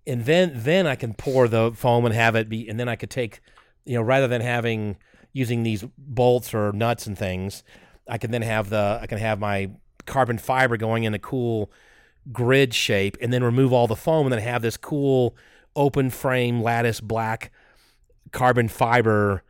[0.07, 2.97] And then then I can pour the foam and have it be and then I
[2.97, 3.41] could take
[3.85, 4.97] you know rather than having
[5.33, 7.65] using these bolts or nuts and things,
[8.09, 9.71] I can then have the I can have my
[10.07, 11.71] carbon fiber going in a cool
[12.33, 15.37] grid shape and then remove all the foam and then have this cool
[15.77, 17.51] open frame lattice black
[18.33, 19.43] carbon fiber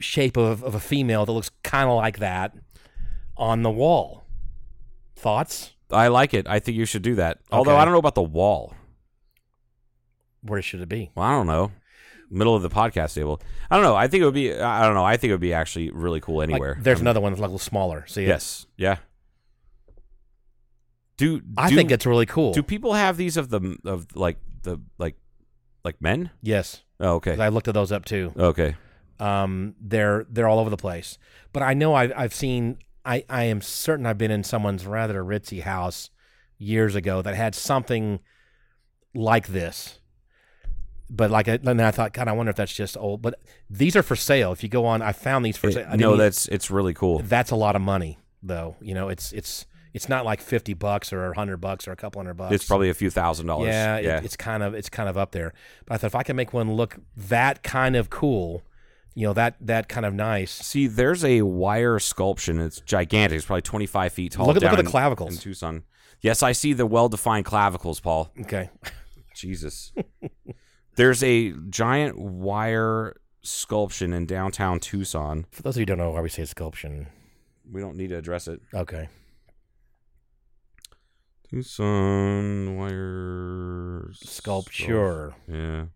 [0.00, 2.54] shape of, of a female that looks kind of like that
[3.36, 4.24] on the wall.
[5.14, 5.72] Thoughts?
[5.90, 6.46] I like it.
[6.48, 7.38] I think you should do that.
[7.50, 7.80] Although Okay.
[7.80, 8.74] I don't know about the wall.
[10.42, 11.10] Where should it be?
[11.14, 11.72] Well, I don't know.
[12.28, 13.40] Middle of the podcast table.
[13.70, 13.94] I don't know.
[13.94, 14.52] I think it would be.
[14.52, 15.04] I don't know.
[15.04, 16.76] I think it would be actually really cool Like, anywhere.
[16.80, 18.04] there's Um, another one that's like a little smaller.
[18.08, 18.28] See it?
[18.28, 18.66] Yes.
[18.76, 18.96] Yeah.
[21.16, 22.52] Do I think it's really cool.
[22.52, 25.16] Do people have these of the of like the like
[25.86, 26.30] like men?
[26.42, 27.38] yes, Oh, okay.
[27.40, 28.32] I looked at those up too.
[28.36, 28.74] Okay.
[29.20, 31.16] Um, they're they're all over the place.
[31.52, 32.78] But I know I've I've seen.
[33.04, 36.10] I I am certain I've been in someone's rather ritzy house
[36.58, 38.20] years ago that had something
[39.14, 40.00] like this.
[41.08, 43.22] But like, I- then I thought, God, I wonder if that's just old.
[43.22, 43.38] But
[43.70, 44.52] these are for sale.
[44.52, 45.86] If you go on, I found these for It- sale.
[45.88, 47.20] I no, that's it's really cool.
[47.20, 48.76] that's a lot of money, though.
[48.80, 49.66] You know, it's it's
[49.96, 52.54] it's not like fifty bucks or hundred bucks or a couple hundred bucks.
[52.54, 53.68] It's probably a few thousand dollars.
[53.68, 54.18] Yeah, Yeah.
[54.18, 55.52] It, it's kind of it's kind of up there.
[55.86, 58.62] But I thought if I can make one look that kind of cool,
[59.14, 60.52] you know, that that kind of nice.
[60.52, 62.60] See, there's a wire sculpture.
[62.64, 63.38] It's gigantic.
[63.38, 64.46] It's probably 25 feet tall.
[64.46, 65.34] Look at- look at the in- clavicles.
[65.34, 65.82] in Tucson.
[66.20, 68.30] Yes, I see the well-defined clavicles, Paul.
[68.40, 68.70] Okay,
[69.34, 69.92] Jesus.
[70.96, 75.44] There's a giant wire sculpture in downtown Tucson.
[75.50, 77.06] for those of you who don't know why we say sculpture,
[77.70, 78.60] We don't need to address it.
[78.74, 79.08] okay,
[81.48, 85.34] Tucson wire sculpture.
[85.48, 85.86] Yeah.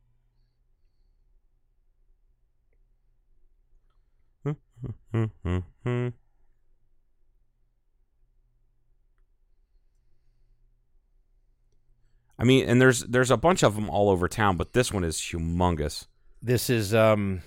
[12.38, 15.04] I mean, and there's there's a bunch of them all over town, but this one
[15.04, 16.06] is humongous.
[16.40, 17.42] This is um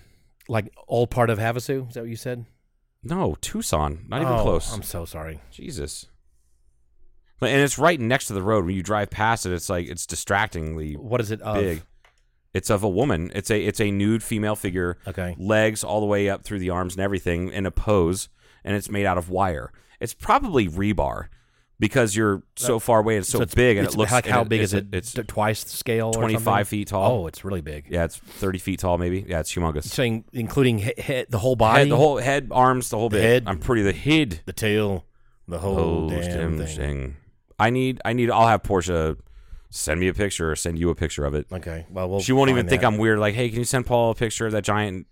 [0.48, 1.88] like all part of Havasu.
[1.88, 2.46] Is that what you said?
[3.04, 4.72] No, Tucson, not even Oh, close.
[4.74, 5.42] I'm so sorry.
[5.52, 6.06] Jesus.
[7.52, 8.66] And it's right next to the road.
[8.66, 11.56] When you drive past it, it's like it's distractingly What is it of?
[11.56, 11.84] big.
[12.54, 13.32] It's of a woman.
[13.34, 14.98] It's a it's a nude female figure.
[15.08, 15.36] Okay.
[15.40, 18.30] Legs all the way up through the arms and everything in a pose,
[18.64, 19.72] and it's made out of wire.
[20.00, 21.30] It's probably rebar
[21.80, 23.18] because you're so far away.
[23.18, 24.86] It's so, it's big, and it's it looks like and how big is it?
[24.94, 26.10] It's T- twice the scale.
[26.10, 26.66] or 25 something?
[26.66, 27.22] feet tall.
[27.24, 27.88] Oh, it's really big.
[27.90, 29.26] yeah, it's thirty feet tall, maybe.
[29.28, 29.86] Yeah, it's humongous.
[29.86, 33.24] Saying including he- he- the whole body, Head, the whole head, arms, the whole bit.
[33.24, 33.44] head.
[33.48, 34.42] I'm pretty the head.
[34.46, 35.06] the tail,
[35.48, 36.68] the whole Oh, damn damn thing.
[36.78, 37.16] thing.
[37.60, 38.02] I need.
[38.06, 38.30] I need.
[38.30, 39.18] I'll have Portia
[39.70, 41.48] send me a picture or send you a picture of it.
[41.52, 41.86] Okay.
[41.90, 42.88] Well, we'll she won't even think that.
[42.88, 43.20] I'm weird.
[43.20, 45.08] Like, hey, can you send Paul a picture of that giant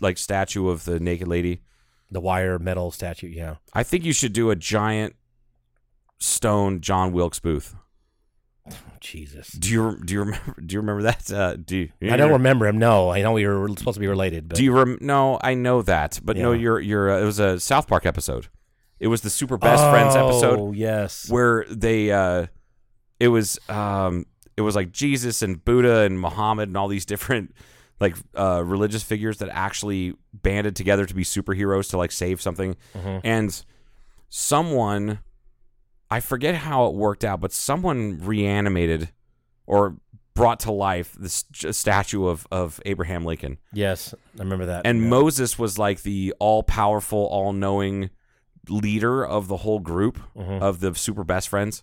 [0.00, 1.62] like statue of the naked lady?
[2.10, 3.28] the wire metal statue.
[3.28, 3.56] Yeah.
[3.72, 5.16] I think you should do a giant
[6.18, 7.74] stone John Wilkes Booth.
[9.00, 9.52] Jesus.
[9.52, 11.30] Do you do you remember do you remember that?
[11.30, 12.78] Uh, do you, I don't remember him.
[12.78, 15.38] No, I know we were supposed to be related, but Do you rem- no?
[15.40, 17.12] I know that, but no, you're you're.
[17.12, 18.48] Uh, it was a South Park episode.
[18.98, 20.58] It was the Super Best Friends episode.
[20.58, 21.28] Oh yes.
[21.30, 22.46] where they uh
[23.20, 24.24] it was um
[24.56, 27.54] it was like Jesus and Buddha and Muhammad and all these different
[28.00, 32.76] like uh religious figures that actually banded together to be superheroes to like save something
[33.24, 33.64] and
[34.28, 35.20] someone
[36.10, 39.10] I forget how it worked out but someone reanimated
[39.66, 39.96] or
[40.34, 44.86] brought to life this statue of of Abraham Lincoln Yes, I remember that.
[44.86, 45.08] and Yeah.
[45.08, 48.10] Moses was like the all powerful, all knowing
[48.68, 50.60] leader of the whole group Mhm.
[50.60, 51.82] of the super best friends.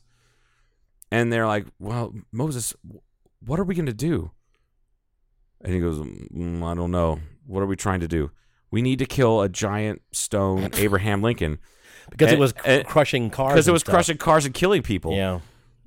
[1.12, 2.74] And they're like, Well, Moses,
[3.46, 4.32] what are we going to do?
[5.62, 7.20] And he goes, "Mm, I don't know.
[7.46, 8.32] What are we trying to do?
[8.72, 11.60] We need to kill a giant stone Abraham Lincoln
[12.10, 13.54] because it was cr- and- crushing cars.
[13.54, 13.94] because it was stuff.
[13.94, 15.14] crushing cars and killing people.
[15.14, 15.40] Yeah.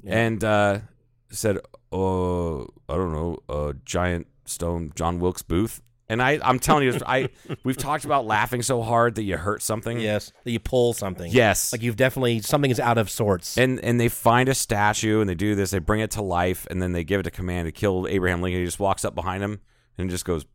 [0.03, 0.17] Yeah.
[0.19, 0.79] And uh,
[1.31, 1.59] said,
[1.93, 5.83] uh, I don't know, a giant stone John Wilkes Booth.
[6.09, 7.31] And I, I'm telling you, I
[7.65, 9.99] we've talked about laughing so hard that you hurt something.
[9.99, 11.31] Yes, that you pull something.
[11.33, 11.73] Yes.
[11.73, 13.59] like you've definitely something is out of sorts.
[13.59, 15.71] and and they find a statue and they do this.
[15.71, 18.41] They bring it to life and then they give it a command to kill Abraham
[18.41, 18.61] Lincoln.
[18.61, 19.61] He just walks up behind him
[19.99, 20.47] and just goes,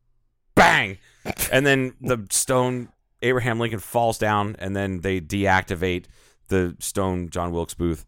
[0.56, 0.98] bang,
[1.52, 2.90] and then the stone
[3.22, 6.06] Abraham Lincoln falls down and then they deactivate
[6.48, 8.06] the stone John Wilkes Booth.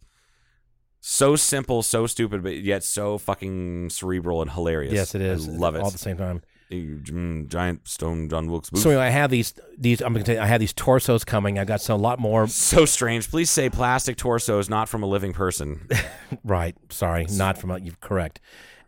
[1.02, 4.94] So simple, so stupid, but yet so fucking cerebral and hilarious.
[4.94, 5.50] yes, it is.
[5.50, 5.82] I love it.
[5.82, 6.42] all at the same time.
[6.72, 8.82] Mm, Giant stone John Wilkes Booth.
[8.82, 10.02] So anyway, I have these these.
[10.02, 11.60] I'm gonna tell you, I have these torsos coming.
[11.60, 12.48] I got some a lot more.
[12.48, 13.30] so strange.
[13.30, 15.88] Please say plastic torsos, not from a living person.
[16.44, 16.76] Right.
[16.90, 18.40] Sorry, not from a, you're correct.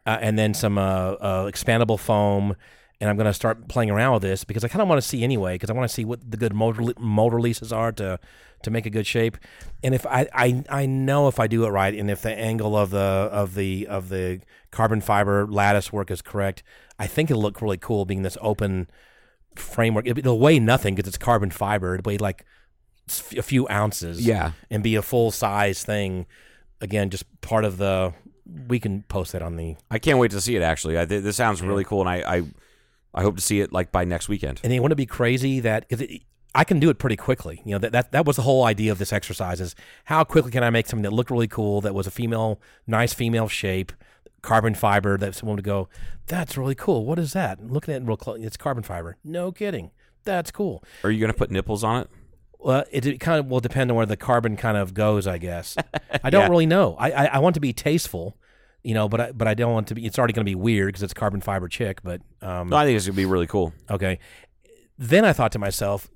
[0.06, 2.56] Uh, and then some uh, uh, expandable foam,
[3.00, 5.08] and I'm going to start playing around with this because I kind of want to
[5.08, 7.92] see anyway because I want to see what the good mold, rele- mold releases are
[7.94, 8.20] to
[8.64, 9.38] to make a good shape.
[9.84, 12.76] And if I, I I know if I do it right and if the angle
[12.76, 16.64] of the of the of the carbon fiber lattice work is correct,
[17.00, 18.90] I think it'll look really cool being this open
[19.56, 20.08] framework.
[20.08, 21.96] It- It'll weigh nothing because it's carbon fiber.
[21.96, 22.46] It'll weigh like
[23.38, 24.26] a few ounces.
[24.26, 24.52] Yeah.
[24.70, 26.26] and be a full size thing.
[26.82, 28.14] Again, just part of the.
[28.68, 30.62] We can post that on the I can't wait to see it.
[30.62, 32.44] Actually, I, th- this sounds really cool, and I, I
[33.14, 34.60] I hope to see it like by next weekend.
[34.64, 36.06] and they want to be crazy that because
[36.54, 37.62] I can do it pretty quickly.
[37.66, 39.74] You know that, that that was the whole idea of this exercise is
[40.04, 43.14] how quickly can I make something that looked really cool that was a female, nice
[43.16, 43.92] female shape,
[44.46, 45.90] carbon fiber that someone would go,
[46.28, 47.06] that's really cool.
[47.06, 47.60] What is that?
[47.60, 49.18] And looking at it real close, it's carbon fiber.
[49.24, 49.92] No kidding,
[50.24, 50.84] that's cool.
[51.04, 52.10] Are you going to put nipples on it?
[52.60, 55.38] Well, it, it kind of will depend on where the carbon kind of goes, I
[55.38, 55.76] guess.
[56.24, 56.48] I don't Yeah.
[56.48, 56.96] really know.
[56.98, 58.38] I, I I want to be tasteful,
[58.84, 60.06] you know, but I, but I don't want to be.
[60.06, 62.02] It's already going to be weird because it's carbon fiber chick.
[62.04, 63.72] But um, No, I think it's going to be really cool.
[63.92, 64.18] Okay.
[64.98, 66.10] Then I thought to myself,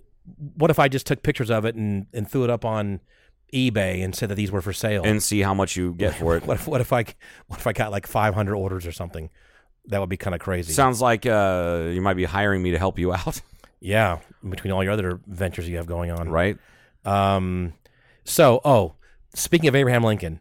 [0.55, 3.01] what if I just took pictures of it and, and threw it up on
[3.53, 5.03] eBay and said that these were for sale?
[5.05, 6.43] And see how much you get for it.
[6.47, 7.05] what if what if I
[7.47, 9.29] what if I got like 500 orders or something?
[9.87, 10.73] That would be kind of crazy.
[10.73, 13.41] Sounds like uh, you might be hiring me to help you out,
[13.79, 16.29] yeah, between all your other ventures you have going on.
[16.29, 16.57] right?
[17.05, 17.73] Um
[18.23, 18.93] so, oh,
[19.33, 20.39] speaking of Abraham Lincoln,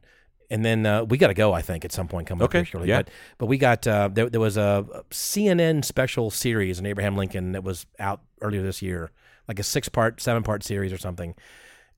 [0.50, 1.52] and then uh, we got to go.
[1.54, 2.88] I think at some point coming Okay, up shortly.
[2.88, 2.98] yeah.
[2.98, 7.52] But but we got uh, there, there was a CNN special series on Abraham Lincoln
[7.52, 9.10] that was out earlier this year,
[9.46, 11.34] like a six part, seven part series or something.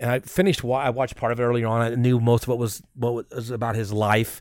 [0.01, 0.65] And I finished.
[0.65, 1.81] I watched part of it earlier on.
[1.83, 4.41] I knew most of what was what was about his life,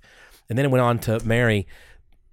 [0.50, 1.68] and then it went on to Mary.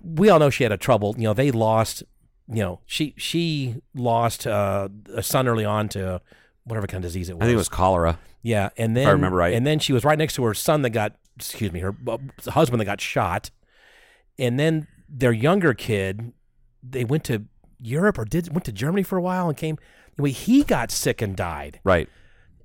[0.02, 1.14] We all know she had a trouble.
[1.18, 2.04] You know, they lost.
[2.48, 6.22] You know, she she lost uh, a son early on to
[6.64, 7.42] whatever kind of disease it was.
[7.42, 8.18] I think it was cholera.
[8.42, 9.54] Yeah, and then I remember right.
[9.54, 12.18] and then she was right next to her son that got, excuse me, her uh,
[12.48, 13.50] husband that got shot,
[14.38, 16.32] and then their younger kid,
[16.82, 17.44] they went to
[17.80, 19.78] Europe or did went to Germany for a while and came.
[20.18, 22.08] Anyway, he got sick and died, Right.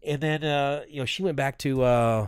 [0.05, 1.83] And then uh, you know she went back to.
[1.83, 2.27] Uh,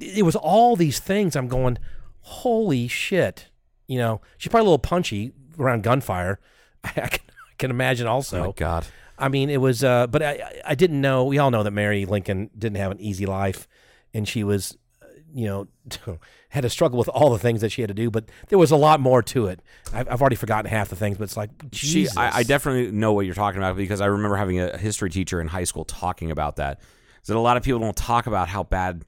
[0.00, 1.34] it was all these things.
[1.36, 1.78] I'm going,
[2.20, 3.48] holy shit!
[3.86, 6.38] You know, she's probably a little punchy around gunfire.
[6.84, 8.38] I, can, I can imagine also.
[8.42, 8.86] oh my God.
[9.18, 11.24] I mean, it was, uh, but I, I- I didn't know.
[11.24, 13.66] We all know that Mary Lincoln didn't have an easy life,
[14.12, 15.68] and she was, uh, you know,
[16.56, 18.10] had to struggle with all the things that she had to do.
[18.10, 19.60] But there was a lot more to it.
[19.92, 22.08] I've, I've already forgotten half the things, but it's like, she.
[22.16, 25.40] I, I definitely know what you're talking about because I remember having a history teacher
[25.40, 26.80] in high school talking about that.
[27.22, 29.04] Is that a lot of people don't talk about how bad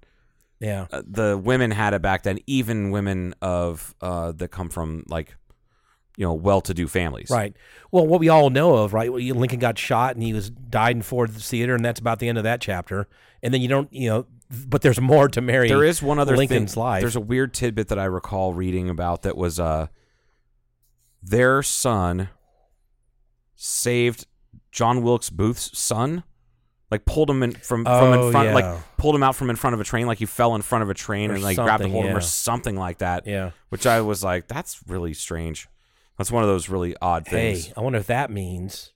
[0.61, 5.05] yeah, uh, the women had it back then, even women of uh, that come from
[5.09, 5.37] like
[6.17, 7.31] you know well-to-do families.
[7.31, 7.55] right.
[7.93, 9.11] Well, what we all know of, right?
[9.11, 12.39] Lincoln got shot and he was died in Ford Theater, and that's about the end
[12.39, 13.09] of that chapter.
[13.41, 15.69] And then you don't, you know, but there's more to Mary.
[15.69, 16.83] There is one other Lincoln's thing.
[16.83, 17.01] life.
[17.03, 19.89] There's a weird tidbit that I recall reading about that was uh
[21.23, 22.29] their son
[23.55, 24.27] saved
[24.73, 26.25] John Wilkes Booth's son.
[26.91, 28.55] Like pulled him in from from Oh, in front, yeah.
[28.55, 30.83] like pulled him out from in front of a train, like he fell in front
[30.83, 33.27] of a train Or and like grabbed a hold of him or something like that.
[33.27, 33.51] yeah.
[33.69, 35.69] Which I was like, that's really strange.
[36.17, 37.67] That's one of those really odd things.
[37.67, 38.95] Hey, I wonder if that means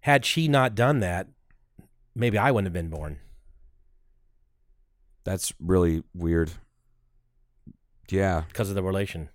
[0.00, 1.26] had she not done that,
[2.14, 3.18] maybe I wouldn't have been born.
[5.26, 6.52] That's really weird.
[8.08, 9.28] Yeah, because of the relation.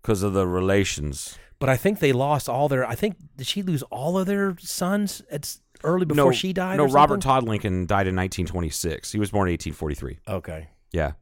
[0.00, 1.36] because of the relations.
[1.58, 2.86] But I think they lost all their.
[2.86, 6.76] I think did she lose all of their sons at early before no, she died?
[6.76, 7.20] No, Robert?
[7.20, 9.10] Todd Lincoln died in 1926.
[9.10, 10.18] He was born in 1843.
[10.28, 10.68] Okay.
[10.92, 11.12] Yeah.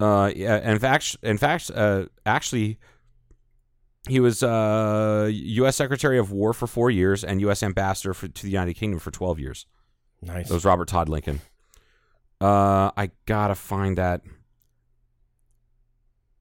[0.00, 0.70] Uh, yeah.
[0.70, 2.78] In fact, in fact, uh, actually,
[4.08, 5.76] he was uh, U.S.
[5.76, 7.62] Secretary of War for four years and U.S.
[7.62, 9.66] Ambassador for, to the United Kingdom for 12 years.
[10.22, 10.48] Nice.
[10.48, 11.42] That was Robert Todd Lincoln.
[12.40, 14.22] Uh, I gotta find that.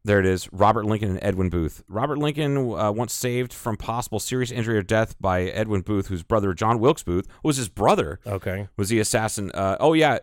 [0.04, 0.52] There it is.
[0.54, 1.84] Robert Lincoln and Edwin Booth.
[1.90, 6.24] Robert Lincoln uh, once saved from possible serious injury or death by Edwin Booth, whose
[6.24, 8.70] brother John Wilkes Booth was his brother okay.
[8.78, 9.52] was the assassin.
[9.54, 10.20] Uh, oh yeah,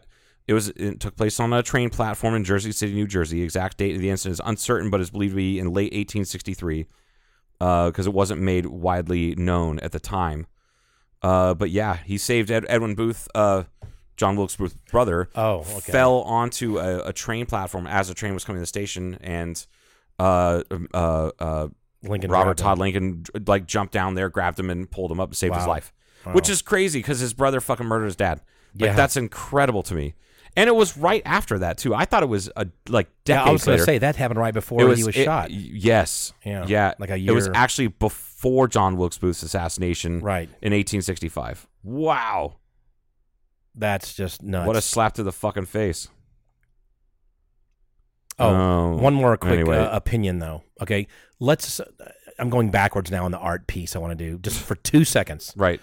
[0.47, 0.69] it was.
[0.69, 3.43] It took place on a train platform in Jersey City, New Jersey.
[3.43, 6.87] Exact date of the incident is uncertain, but is believed to be in late 1863
[7.59, 10.47] because it wasn't made widely known at the time.
[11.23, 13.65] Uh, but yeah, he saved Ed- Edwin Booth, uh,
[14.17, 15.29] John Wilkes Booth's brother.
[15.35, 15.93] Oh, okay.
[15.93, 19.65] Fell onto a, a train platform as a train was coming to the station, and
[20.19, 20.63] uh,
[20.93, 21.69] uh, uh,
[22.03, 22.31] Lincoln.
[22.31, 22.57] Robert.
[22.57, 25.65] Todd Lincoln like jumped down there, grabbed him, and pulled him up and saved his
[25.65, 25.69] Wow.
[25.69, 25.93] life.
[26.33, 28.41] Which is crazy because his brother fucking murdered his dad.
[28.79, 28.93] Like Yeah.
[28.97, 30.15] that's incredible to me.
[30.57, 31.95] And it was right after that too.
[31.95, 34.55] I thought it was a like Yeah, I was going to say that happened right
[34.55, 35.51] before was, he was it- shot.
[35.51, 36.33] Yes.
[36.45, 36.95] Yeah, Yeah.
[36.99, 37.33] like a year.
[37.33, 40.21] It was actually before John Wilkes Booth's assassination.
[40.21, 40.49] Right.
[40.63, 41.67] In 1865.
[41.83, 42.55] Wow.
[43.75, 44.67] That's just nuts.
[44.67, 46.09] What a slap to the fucking face.
[48.39, 49.79] Oh, Oh, one more quick anyway.
[49.79, 50.63] uh, opinion though.
[50.81, 51.07] Okay,
[51.41, 51.81] let's.
[51.81, 51.85] Uh,
[52.39, 55.05] I'm going backwards now on the art piece I want to do just for two
[55.05, 55.53] seconds.
[55.57, 55.81] Right.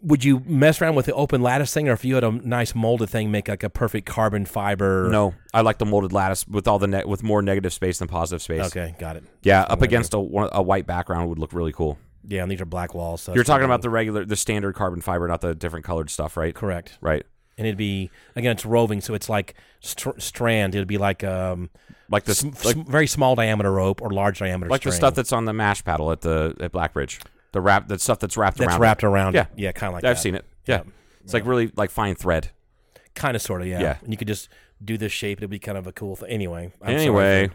[0.00, 2.72] Would you mess around with the open lattice thing, or if you had a nice
[2.72, 5.08] molded thing, make like a perfect carbon fiber?
[5.10, 8.06] No, I like the molded lattice with all the ne- with more negative space than
[8.06, 8.66] positive space.
[8.66, 9.24] Okay, got it.
[9.42, 11.98] Yeah, up against a, a white background would look really cool.
[12.26, 13.22] Yeah, and these are black walls.
[13.22, 16.36] So You're talking about the regular, the standard carbon fiber, not the different colored stuff,
[16.36, 16.54] right?
[16.54, 16.98] correct.
[17.00, 17.24] Right.
[17.58, 20.74] And it'd be again, it's roving, so it's like str- strand.
[20.74, 21.68] It'd be like um,
[22.08, 24.70] Like this, sm- like, sm- very small diameter rope or large diameter.
[24.70, 27.20] like the stuff that's on the mash paddle at the at Blackbridge.
[27.52, 28.80] The wrap, the stuff that's wrapped that's around.
[28.80, 29.06] wrapped it.
[29.06, 29.34] around.
[29.34, 29.46] Yeah.
[29.54, 30.22] yeah, kind of like I've that.
[30.22, 30.46] seen it.
[30.66, 30.76] Yeah.
[30.76, 30.82] Yeah.
[31.24, 32.48] It's like really like fine thread.
[33.14, 33.80] kind of, sort of, yeah.
[33.80, 33.96] Yeah.
[34.02, 34.48] And you could just
[34.82, 35.38] do this shape.
[35.38, 36.30] It'd be kind of a cool thing.
[36.30, 37.54] Anyway, I'm anyway, for-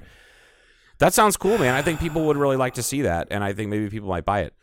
[1.00, 1.74] that sounds cool, man.
[1.74, 4.26] I think people would really like to see that, and I think maybe people might
[4.26, 4.54] buy it.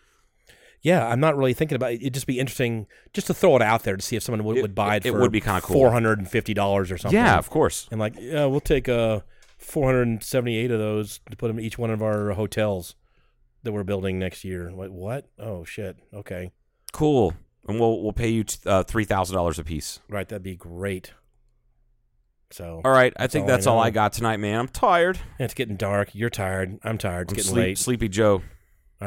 [0.82, 2.01] yeah, I'm not really thinking about it.
[2.03, 4.59] It'd just be interesting just to throw it out there to see if someone would,
[4.59, 5.07] It- would buy it.
[5.07, 5.74] it for would be kinda cool.
[5.76, 7.18] Four hundred and fifty dollars or something.
[7.18, 7.89] Yeah, of course.
[7.91, 9.20] and like, yeah, we'll take uh
[9.59, 12.95] 478 of those to put them in each one of our hotels
[13.62, 14.70] that we're building next year.
[14.70, 15.28] Like, what?
[15.39, 15.97] Oh shit.
[16.12, 16.53] Okay,
[16.93, 17.32] Cool.
[17.66, 20.01] And we'll we'll pay you t- uh, three thousand dollars a piece.
[20.11, 20.28] right.
[20.28, 21.12] That'd be great.
[22.55, 24.61] So, All right, I think all I that's all I got tonight, man.
[24.61, 25.19] I'm tired.
[25.41, 26.11] it's getting dark.
[26.15, 26.79] You're tired.
[26.85, 27.23] I'm tired.
[27.23, 27.79] It's I'm getting sleep- late.
[27.79, 28.35] Sleepy Joe.
[28.35, 28.43] All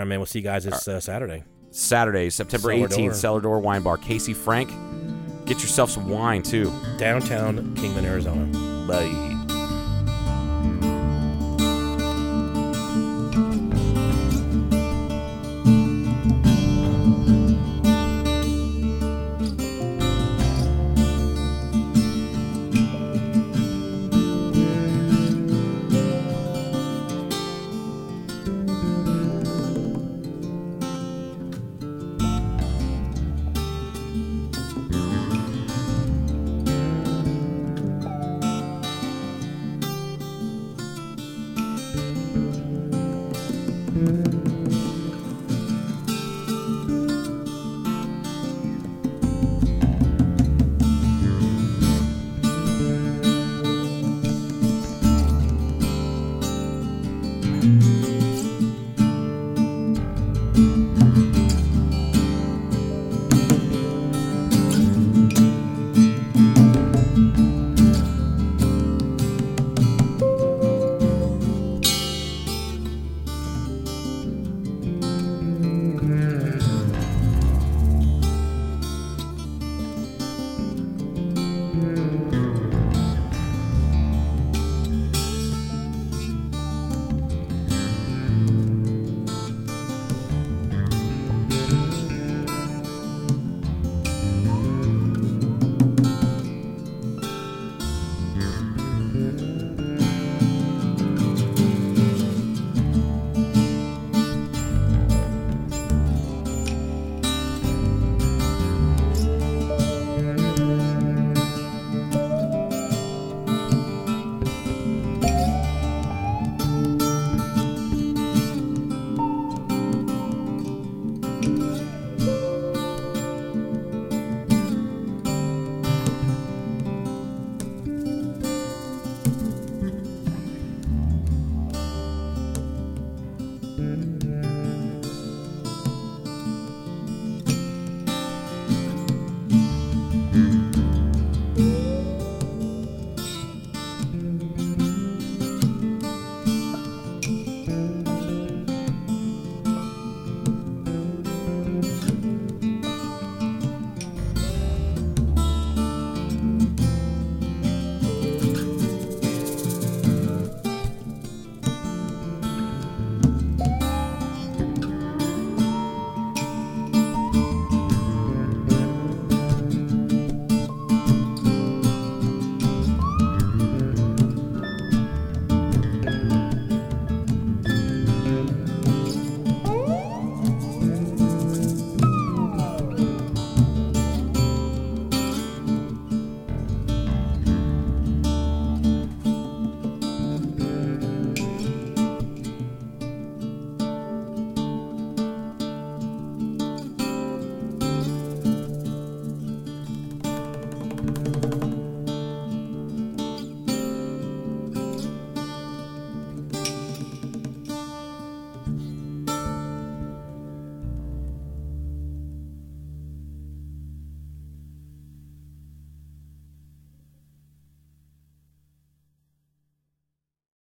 [0.02, 0.20] right, man.
[0.20, 1.46] We'll see you guys this uh, Saturday.
[1.72, 3.14] Saturday, September Cellar 18th, Door.
[3.14, 3.96] Cellar Door Wine Bar.
[4.00, 4.70] Casey Frank,
[5.46, 6.74] get yourself some wine too.
[6.98, 8.46] Downtown Kingman, Arizona.
[8.86, 9.37] Bye.